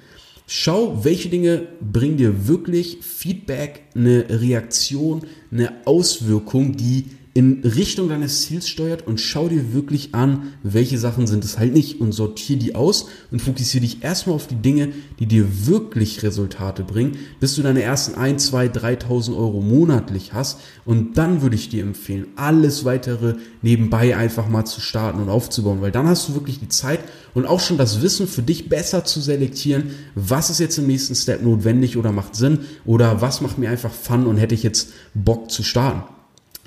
Schau, 0.47 1.03
welche 1.03 1.27
Dinge 1.29 1.67
bringen 1.81 2.17
dir 2.17 2.47
wirklich 2.47 2.99
Feedback, 3.01 3.83
eine 3.93 4.25
Reaktion, 4.29 5.23
eine 5.51 5.85
Auswirkung, 5.85 6.77
die 6.77 7.07
in 7.35 7.61
Richtung 7.63 8.09
deines 8.09 8.43
Ziels 8.43 8.69
steuert 8.69 9.07
und 9.07 9.19
schau 9.19 9.47
dir 9.47 9.73
wirklich 9.73 10.13
an, 10.13 10.53
welche 10.61 10.99
Sachen 10.99 11.25
sind 11.25 11.43
es 11.43 11.57
halt 11.57 11.73
nicht 11.73 11.99
und 11.99 12.11
sortiere 12.11 12.59
die 12.59 12.75
aus 12.75 13.07
und 13.31 13.41
fokussiere 13.41 13.81
dich 13.81 14.03
erstmal 14.03 14.35
auf 14.35 14.45
die 14.45 14.61
Dinge, 14.61 14.89
die 15.19 15.25
dir 15.25 15.65
wirklich 15.65 16.21
Resultate 16.21 16.83
bringen, 16.83 17.17
bis 17.39 17.55
du 17.55 17.63
deine 17.63 17.81
ersten 17.81 18.13
1, 18.13 18.45
2, 18.45 18.67
3.000 18.67 19.35
Euro 19.35 19.61
monatlich 19.61 20.33
hast 20.33 20.59
und 20.85 21.17
dann 21.17 21.41
würde 21.41 21.55
ich 21.55 21.69
dir 21.69 21.81
empfehlen, 21.81 22.27
alles 22.35 22.85
weitere 22.85 23.35
nebenbei 23.63 24.15
einfach 24.15 24.47
mal 24.47 24.65
zu 24.65 24.79
starten 24.79 25.19
und 25.19 25.29
aufzubauen, 25.29 25.81
weil 25.81 25.91
dann 25.91 26.07
hast 26.07 26.29
du 26.29 26.35
wirklich 26.35 26.59
die 26.59 26.69
Zeit 26.69 26.99
und 27.33 27.47
auch 27.47 27.59
schon 27.59 27.79
das 27.79 28.03
Wissen 28.03 28.27
für 28.27 28.43
dich 28.43 28.69
besser 28.69 29.05
zu 29.05 29.21
selektieren, 29.21 29.95
was 30.13 30.51
ist 30.51 30.59
jetzt 30.59 30.77
im 30.77 30.85
nächsten 30.85 31.15
Step 31.15 31.41
notwendig 31.41 31.97
oder 31.97 32.11
macht 32.11 32.35
Sinn 32.35 32.59
oder 32.85 33.21
was 33.21 33.41
macht 33.41 33.57
mir 33.57 33.71
einfach 33.71 33.91
Fun 33.91 34.27
und 34.27 34.37
hätte 34.37 34.53
ich 34.53 34.61
jetzt 34.61 34.93
Bock 35.15 35.49
zu 35.49 35.63
starten. 35.63 36.03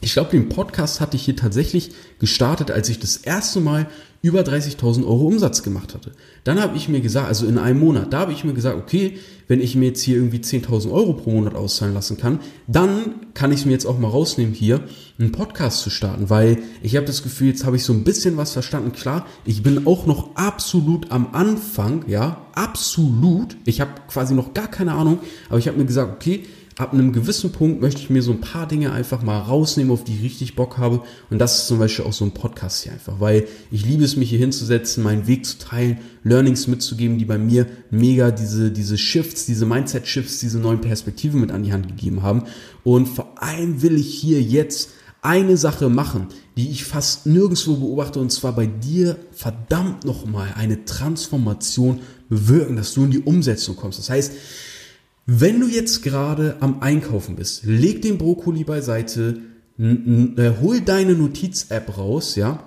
Ich 0.01 0.13
glaube, 0.13 0.31
den 0.31 0.49
Podcast 0.49 1.01
hatte 1.01 1.17
ich 1.17 1.25
hier 1.25 1.37
tatsächlich 1.37 1.91
gestartet, 2.19 2.71
als 2.71 2.89
ich 2.89 2.99
das 2.99 3.17
erste 3.17 3.61
Mal 3.61 3.89
über 4.23 4.41
30.000 4.41 5.07
Euro 5.07 5.27
Umsatz 5.27 5.63
gemacht 5.63 5.95
hatte. 5.95 6.13
Dann 6.45 6.61
habe 6.61 6.77
ich 6.77 6.89
mir 6.89 7.01
gesagt, 7.01 7.29
also 7.29 7.47
in 7.47 7.59
einem 7.59 7.79
Monat, 7.79 8.13
da 8.13 8.21
habe 8.21 8.33
ich 8.33 8.45
mir 8.45 8.55
gesagt, 8.55 8.77
okay, 8.77 9.19
wenn 9.47 9.61
ich 9.61 9.77
mir 9.77 9.87
jetzt 9.87 10.03
hier 10.03 10.17
irgendwie 10.17 10.39
10.000 10.39 10.91
Euro 10.91 11.13
pro 11.13 11.31
Monat 11.31 11.55
auszahlen 11.55 11.95
lassen 11.95 12.17
kann, 12.17 12.41
dann 12.67 13.27
kann 13.35 13.53
ich 13.53 13.61
es 13.61 13.67
mir 13.67 13.73
jetzt 13.73 13.87
auch 13.87 13.99
mal 13.99 14.09
rausnehmen, 14.09 14.53
hier 14.53 14.81
einen 15.19 15.33
Podcast 15.33 15.81
zu 15.81 15.91
starten, 15.91 16.29
weil 16.29 16.59
ich 16.83 16.97
habe 16.97 17.07
das 17.07 17.23
Gefühl, 17.23 17.49
jetzt 17.49 17.65
habe 17.65 17.77
ich 17.77 17.85
so 17.85 17.93
ein 17.93 18.05
bisschen 18.05 18.37
was 18.37 18.53
verstanden. 18.53 18.93
Klar, 18.93 19.27
ich 19.45 19.63
bin 19.63 19.87
auch 19.87 20.07
noch 20.07 20.35
absolut 20.35 21.13
am 21.13 21.29
Anfang, 21.33 22.05
ja, 22.09 22.47
absolut. 22.55 23.57
Ich 23.65 23.81
habe 23.81 23.93
quasi 24.09 24.35
noch 24.35 24.55
gar 24.55 24.69
keine 24.69 24.93
Ahnung, 24.93 25.21
aber 25.49 25.59
ich 25.59 25.69
habe 25.69 25.79
mir 25.79 25.87
gesagt, 25.87 26.13
okay, 26.13 26.45
ab 26.79 26.93
einem 26.93 27.13
gewissen 27.13 27.53
Punkt 27.53 27.81
möchte 27.81 28.03
ich 28.03 28.11
mir 28.11 28.23
so 28.23 28.33
ein 28.33 28.41
paar 28.41 28.69
Dinge 28.69 28.93
einfach 28.93 29.23
mal 29.23 29.39
rausnehmen, 29.39 29.91
auf 29.91 30.05
die 30.05 30.15
ich 30.15 30.23
richtig 30.23 30.57
Bock 30.57 30.77
habe. 30.77 31.03
Und 31.31 31.39
das 31.39 31.59
ist 31.59 31.67
zum 31.69 31.79
Beispiel 31.79 32.05
auch 32.05 32.13
so 32.13 32.25
ein 32.25 32.33
Podcast 32.33 32.83
hier 32.83 32.93
einfach, 32.93 33.19
weil 33.19 33.47
ich 33.71 33.87
liebe 33.87 34.05
es, 34.05 34.17
mich 34.17 34.29
hier 34.29 34.39
hinzusetzen, 34.39 35.03
meinen 35.03 35.27
Weg 35.27 35.47
zu 35.47 35.59
teilen, 35.59 35.99
Learnings 36.23 36.67
mitzugeben, 36.67 37.19
die 37.19 37.25
bei 37.25 37.39
mir 37.39 37.67
mega 37.91 38.31
diese, 38.31 38.71
diese 38.71 38.99
Shifts, 38.99 39.47
diese 39.47 39.65
Mindset-Shifts, 39.65 40.39
diese 40.41 40.59
neuen 40.59 40.83
Perspektiven 40.83 41.41
mit 41.41 41.51
an 41.51 41.63
die 41.63 41.73
Hand 41.73 41.89
gegeben 41.89 42.23
haben. 42.23 42.43
Und 42.85 43.07
vor 43.07 43.43
allem 43.43 43.81
will 43.81 43.97
ich 43.97 44.13
hier 44.13 44.43
jetzt 44.43 44.91
eine 45.23 45.57
Sache 45.57 45.89
machen, 45.89 46.27
die 46.59 46.71
ich 46.71 46.85
fast 46.85 47.27
nirgendwo 47.27 47.77
beobachte, 47.77 48.21
und 48.21 48.31
zwar 48.31 48.53
bei 48.53 48.67
dir 48.67 49.17
verdammt 49.33 50.05
nochmal 50.05 50.53
eine 50.57 50.85
Transformation 50.85 52.01
bewirken, 52.29 52.77
dass 52.77 52.93
du 52.93 53.05
in 53.05 53.11
die 53.11 53.21
Umsetzung 53.21 53.77
kommst. 53.77 53.99
Das 53.99 54.11
heißt, 54.11 54.33
wenn 55.27 55.61
du 55.61 55.67
jetzt 55.67 56.03
gerade 56.03 56.57
am 56.61 56.81
Einkaufen 56.81 57.35
bist, 57.35 57.65
leg 57.65 58.01
den 58.03 58.17
Brokkoli 58.17 58.63
beiseite, 58.65 59.41
äh, 59.79 60.53
hol 60.61 60.81
deine 60.81 61.15
Notiz-App 61.15 61.99
raus, 61.99 62.37
ja. 62.37 62.63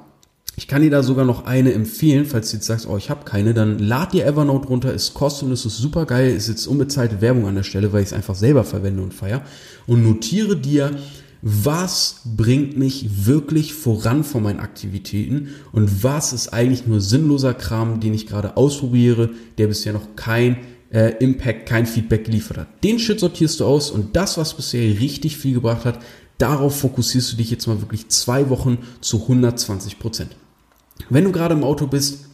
Ich 0.58 0.68
kann 0.68 0.82
dir 0.82 0.90
da 0.90 1.02
sogar 1.02 1.24
noch 1.24 1.46
eine 1.46 1.72
empfehlen, 1.72 2.26
falls 2.26 2.52
du 2.52 2.58
jetzt 2.58 2.66
sagst, 2.66 2.86
oh, 2.86 2.98
ich 2.98 3.10
habe 3.10 3.24
keine, 3.24 3.54
dann 3.54 3.80
lad 3.80 4.12
dir 4.12 4.26
Evernote 4.26 4.68
runter, 4.68 4.94
ist 4.94 5.14
kostenlos, 5.14 5.66
ist 5.66 5.78
super 5.78 6.06
geil, 6.06 6.36
ist 6.36 6.50
jetzt 6.50 6.68
unbezahlte 6.68 7.22
Werbung 7.22 7.48
an 7.48 7.56
der 7.56 7.64
Stelle, 7.64 7.94
weil 7.94 8.02
ich 8.02 8.10
es 8.10 8.14
einfach 8.14 8.36
selber 8.36 8.66
verwende 8.66 9.02
und 9.02 9.14
feier. 9.14 9.42
Und 9.88 10.04
notiere 10.04 10.58
dir, 10.58 10.92
was 11.42 12.24
bringt 12.26 12.78
mich 12.78 13.26
wirklich 13.26 13.74
voran 13.74 14.26
von 14.26 14.44
meinen 14.44 14.60
Aktivitäten 14.60 15.48
und 15.72 16.04
was 16.04 16.34
ist 16.34 16.50
eigentlich 16.50 16.86
nur 16.86 17.00
sinnloser 17.00 17.54
Kram, 17.54 18.02
den 18.02 18.14
ich 18.14 18.28
gerade 18.28 18.58
ausprobiere, 18.58 19.30
der 19.58 19.68
bisher 19.68 19.94
noch 19.94 20.18
kein 20.18 20.58
äh, 20.92 21.14
Impact, 21.20 21.68
kein 21.68 21.86
Feedback 21.86 22.26
geliefert 22.26 22.58
hat. 22.58 22.84
Den 22.84 23.00
Shit 23.00 23.20
sortierst 23.20 23.60
du 23.60 23.66
aus 23.66 23.92
und 23.92 24.16
das, 24.16 24.38
was 24.38 24.54
bisher 24.54 24.82
richtig 25.00 25.38
viel 25.38 25.54
gebracht 25.54 25.86
hat, 25.86 26.00
darauf 26.38 26.80
fokussierst 26.80 27.34
du 27.34 27.38
dich 27.38 27.52
jetzt 27.52 27.68
mal 27.68 27.82
wirklich 27.82 28.10
zwei 28.10 28.50
Wochen 28.50 28.80
zu 29.02 29.24
120 29.24 30.00
Prozent. 30.00 30.36
Wenn 31.10 31.24
du 31.26 31.32
gerade 31.32 31.54
im 31.54 31.64
Auto 31.64 31.88
bist, 31.88 32.26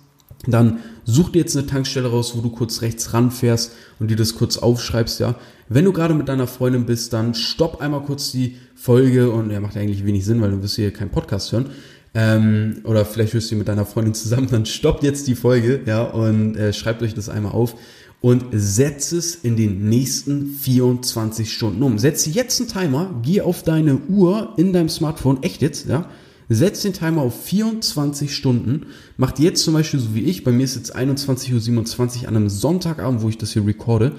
dann 0.48 0.80
such 1.06 1.32
dir 1.32 1.40
jetzt 1.40 1.58
eine 1.58 1.66
Tankstelle 1.66 2.10
raus, 2.10 2.36
wo 2.36 2.42
du 2.42 2.50
kurz 2.50 2.82
rechts 2.82 3.14
ranfährst 3.14 3.74
und 4.00 4.10
dir 4.10 4.18
das 4.18 4.36
kurz 4.36 4.58
aufschreibst, 4.58 5.20
ja. 5.20 5.36
Wenn 5.68 5.86
du 5.86 5.94
gerade 5.94 6.14
mit 6.14 6.30
deiner 6.30 6.46
Freundin 6.46 6.86
bist, 6.86 7.14
dann 7.14 7.34
stopp 7.34 7.82
einmal 7.82 8.04
kurz 8.04 8.32
die 8.32 8.58
Folge 8.76 9.32
und 9.32 9.50
er 9.50 9.56
ja, 9.56 9.60
macht 9.60 9.76
eigentlich 9.78 10.06
wenig 10.06 10.24
Sinn, 10.24 10.40
weil 10.42 10.52
du 10.52 10.62
wirst 10.62 10.76
hier 10.76 10.94
keinen 10.94 11.10
Podcast 11.10 11.52
hören. 11.52 11.72
Ähm, 12.14 12.82
oder 12.84 13.04
vielleicht 13.04 13.34
hörst 13.34 13.52
du 13.52 13.56
mit 13.56 13.68
deiner 13.68 13.86
Freundin 13.86 14.14
zusammen, 14.14 14.48
dann 14.50 14.66
stoppt 14.66 15.04
jetzt 15.04 15.28
die 15.28 15.36
Folge, 15.36 15.82
ja, 15.86 16.04
und 16.04 16.56
äh, 16.56 16.72
schreibt 16.72 17.02
euch 17.02 17.14
das 17.14 17.28
einmal 17.30 17.52
auf 17.54 17.76
und 18.26 18.46
setz 18.54 19.12
es 19.12 19.36
in 19.36 19.56
den 19.56 19.88
nächsten 19.88 20.48
24 20.48 21.54
Stunden 21.54 21.84
um. 21.84 22.00
Setz 22.00 22.26
jetzt 22.26 22.60
einen 22.60 22.68
Timer, 22.68 23.22
geh 23.22 23.42
auf 23.42 23.62
deine 23.62 24.00
Uhr 24.10 24.56
in 24.58 24.74
deinem 24.74 24.90
Smartphone, 24.90 25.44
echt 25.44 25.62
jetzt, 25.62 25.88
ja, 25.88 26.10
setzt 26.50 26.84
den 26.86 26.94
Timer 26.94 27.22
auf 27.22 27.44
24 27.44 28.36
Stunden, 28.36 28.88
macht 29.18 29.38
jetzt 29.38 29.64
zum 29.64 29.76
Beispiel 29.76 30.00
so 30.00 30.16
wie 30.16 30.24
ich, 30.24 30.44
bei 30.44 30.52
mir 30.52 30.64
ist 30.64 30.76
jetzt 30.76 30.96
21.27 30.96 32.24
Uhr 32.24 32.28
an 32.28 32.36
einem 32.36 32.50
Sonntagabend, 32.50 33.22
wo 33.22 33.30
ich 33.30 33.38
das 33.38 33.54
hier 33.54 33.64
recorde 33.64 34.14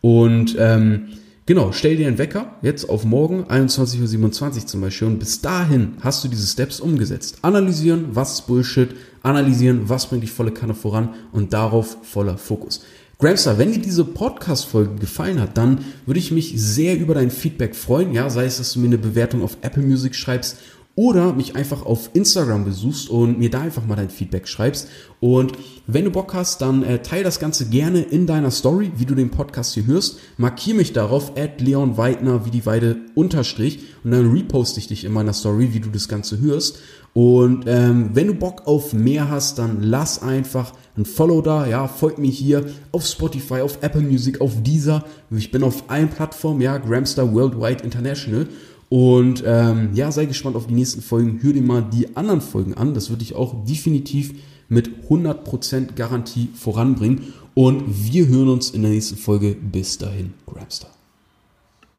und 0.00 0.56
ähm, 0.58 1.04
Genau, 1.44 1.72
stell 1.72 1.96
dir 1.96 2.06
einen 2.06 2.18
Wecker, 2.18 2.54
jetzt 2.62 2.88
auf 2.88 3.04
morgen, 3.04 3.42
21.27 3.42 4.56
Uhr 4.56 4.66
zum 4.68 4.80
Beispiel, 4.80 5.08
und 5.08 5.18
bis 5.18 5.40
dahin 5.40 5.94
hast 6.00 6.22
du 6.22 6.28
diese 6.28 6.46
Steps 6.46 6.78
umgesetzt. 6.78 7.38
Analysieren, 7.42 8.10
was 8.12 8.34
ist 8.34 8.46
Bullshit, 8.46 8.90
analysieren, 9.24 9.88
was 9.88 10.06
bringt 10.06 10.22
dich 10.22 10.30
volle 10.30 10.52
Kanne 10.52 10.74
voran 10.74 11.14
und 11.32 11.52
darauf 11.52 11.96
voller 12.04 12.38
Fokus. 12.38 12.84
Gramstar, 13.22 13.56
wenn 13.56 13.70
dir 13.70 13.78
diese 13.78 14.04
Podcast-Folge 14.04 14.96
gefallen 14.96 15.40
hat, 15.40 15.56
dann 15.56 15.84
würde 16.06 16.18
ich 16.18 16.32
mich 16.32 16.54
sehr 16.56 16.98
über 16.98 17.14
dein 17.14 17.30
Feedback 17.30 17.76
freuen. 17.76 18.12
Ja, 18.12 18.28
sei 18.28 18.46
es, 18.46 18.58
dass 18.58 18.72
du 18.72 18.80
mir 18.80 18.88
eine 18.88 18.98
Bewertung 18.98 19.44
auf 19.44 19.58
Apple 19.62 19.84
Music 19.84 20.16
schreibst 20.16 20.58
oder 20.94 21.32
mich 21.32 21.56
einfach 21.56 21.86
auf 21.86 22.10
Instagram 22.12 22.64
besuchst 22.64 23.08
und 23.08 23.38
mir 23.38 23.50
da 23.50 23.62
einfach 23.62 23.86
mal 23.86 23.96
dein 23.96 24.10
Feedback 24.10 24.46
schreibst. 24.46 24.88
Und 25.20 25.52
wenn 25.86 26.04
du 26.04 26.10
Bock 26.10 26.34
hast, 26.34 26.60
dann 26.60 26.82
äh, 26.82 27.00
teile 27.00 27.24
das 27.24 27.40
Ganze 27.40 27.66
gerne 27.66 28.02
in 28.02 28.26
deiner 28.26 28.50
Story, 28.50 28.92
wie 28.96 29.06
du 29.06 29.14
den 29.14 29.30
Podcast 29.30 29.74
hier 29.74 29.86
hörst. 29.86 30.18
Markier 30.36 30.74
mich 30.74 30.92
darauf, 30.92 31.36
at 31.36 31.60
Leon 31.60 31.96
Weidner, 31.96 32.44
wie 32.44 32.50
die 32.50 32.66
Weide 32.66 32.96
unterstrich. 33.14 33.80
Und 34.04 34.10
dann 34.10 34.30
reposte 34.30 34.80
ich 34.80 34.88
dich 34.88 35.04
in 35.04 35.12
meiner 35.12 35.32
Story, 35.32 35.72
wie 35.72 35.80
du 35.80 35.88
das 35.88 36.08
Ganze 36.08 36.40
hörst. 36.40 36.78
Und 37.14 37.64
ähm, 37.66 38.10
wenn 38.14 38.26
du 38.26 38.34
Bock 38.34 38.66
auf 38.66 38.94
mehr 38.94 39.28
hast, 39.28 39.58
dann 39.58 39.82
lass 39.82 40.22
einfach 40.22 40.72
ein 40.96 41.04
Follow 41.04 41.42
da. 41.42 41.66
Ja, 41.66 41.86
folgt 41.86 42.18
mir 42.18 42.30
hier 42.30 42.66
auf 42.90 43.06
Spotify, 43.06 43.60
auf 43.60 43.78
Apple 43.82 44.00
Music, 44.00 44.40
auf 44.40 44.62
Deezer. 44.62 45.04
Ich 45.30 45.50
bin 45.50 45.62
auf 45.62 45.84
allen 45.88 46.08
Plattformen, 46.08 46.60
ja, 46.60 46.78
Gramstar 46.78 47.32
Worldwide 47.34 47.84
International. 47.84 48.46
Und 48.92 49.42
ähm, 49.46 49.94
ja, 49.94 50.12
sei 50.12 50.26
gespannt 50.26 50.54
auf 50.54 50.66
die 50.66 50.74
nächsten 50.74 51.00
Folgen. 51.00 51.38
Hör 51.40 51.54
dir 51.54 51.62
mal 51.62 51.80
die 51.80 52.14
anderen 52.14 52.42
Folgen 52.42 52.74
an. 52.74 52.92
Das 52.92 53.08
würde 53.08 53.22
ich 53.22 53.34
auch 53.34 53.64
definitiv 53.64 54.34
mit 54.68 55.08
100% 55.08 55.94
Garantie 55.94 56.50
voranbringen. 56.54 57.32
Und 57.54 57.84
wir 57.86 58.26
hören 58.28 58.50
uns 58.50 58.68
in 58.68 58.82
der 58.82 58.90
nächsten 58.90 59.16
Folge. 59.16 59.54
Bis 59.54 59.96
dahin, 59.96 60.34
Grabstar. 60.44 60.90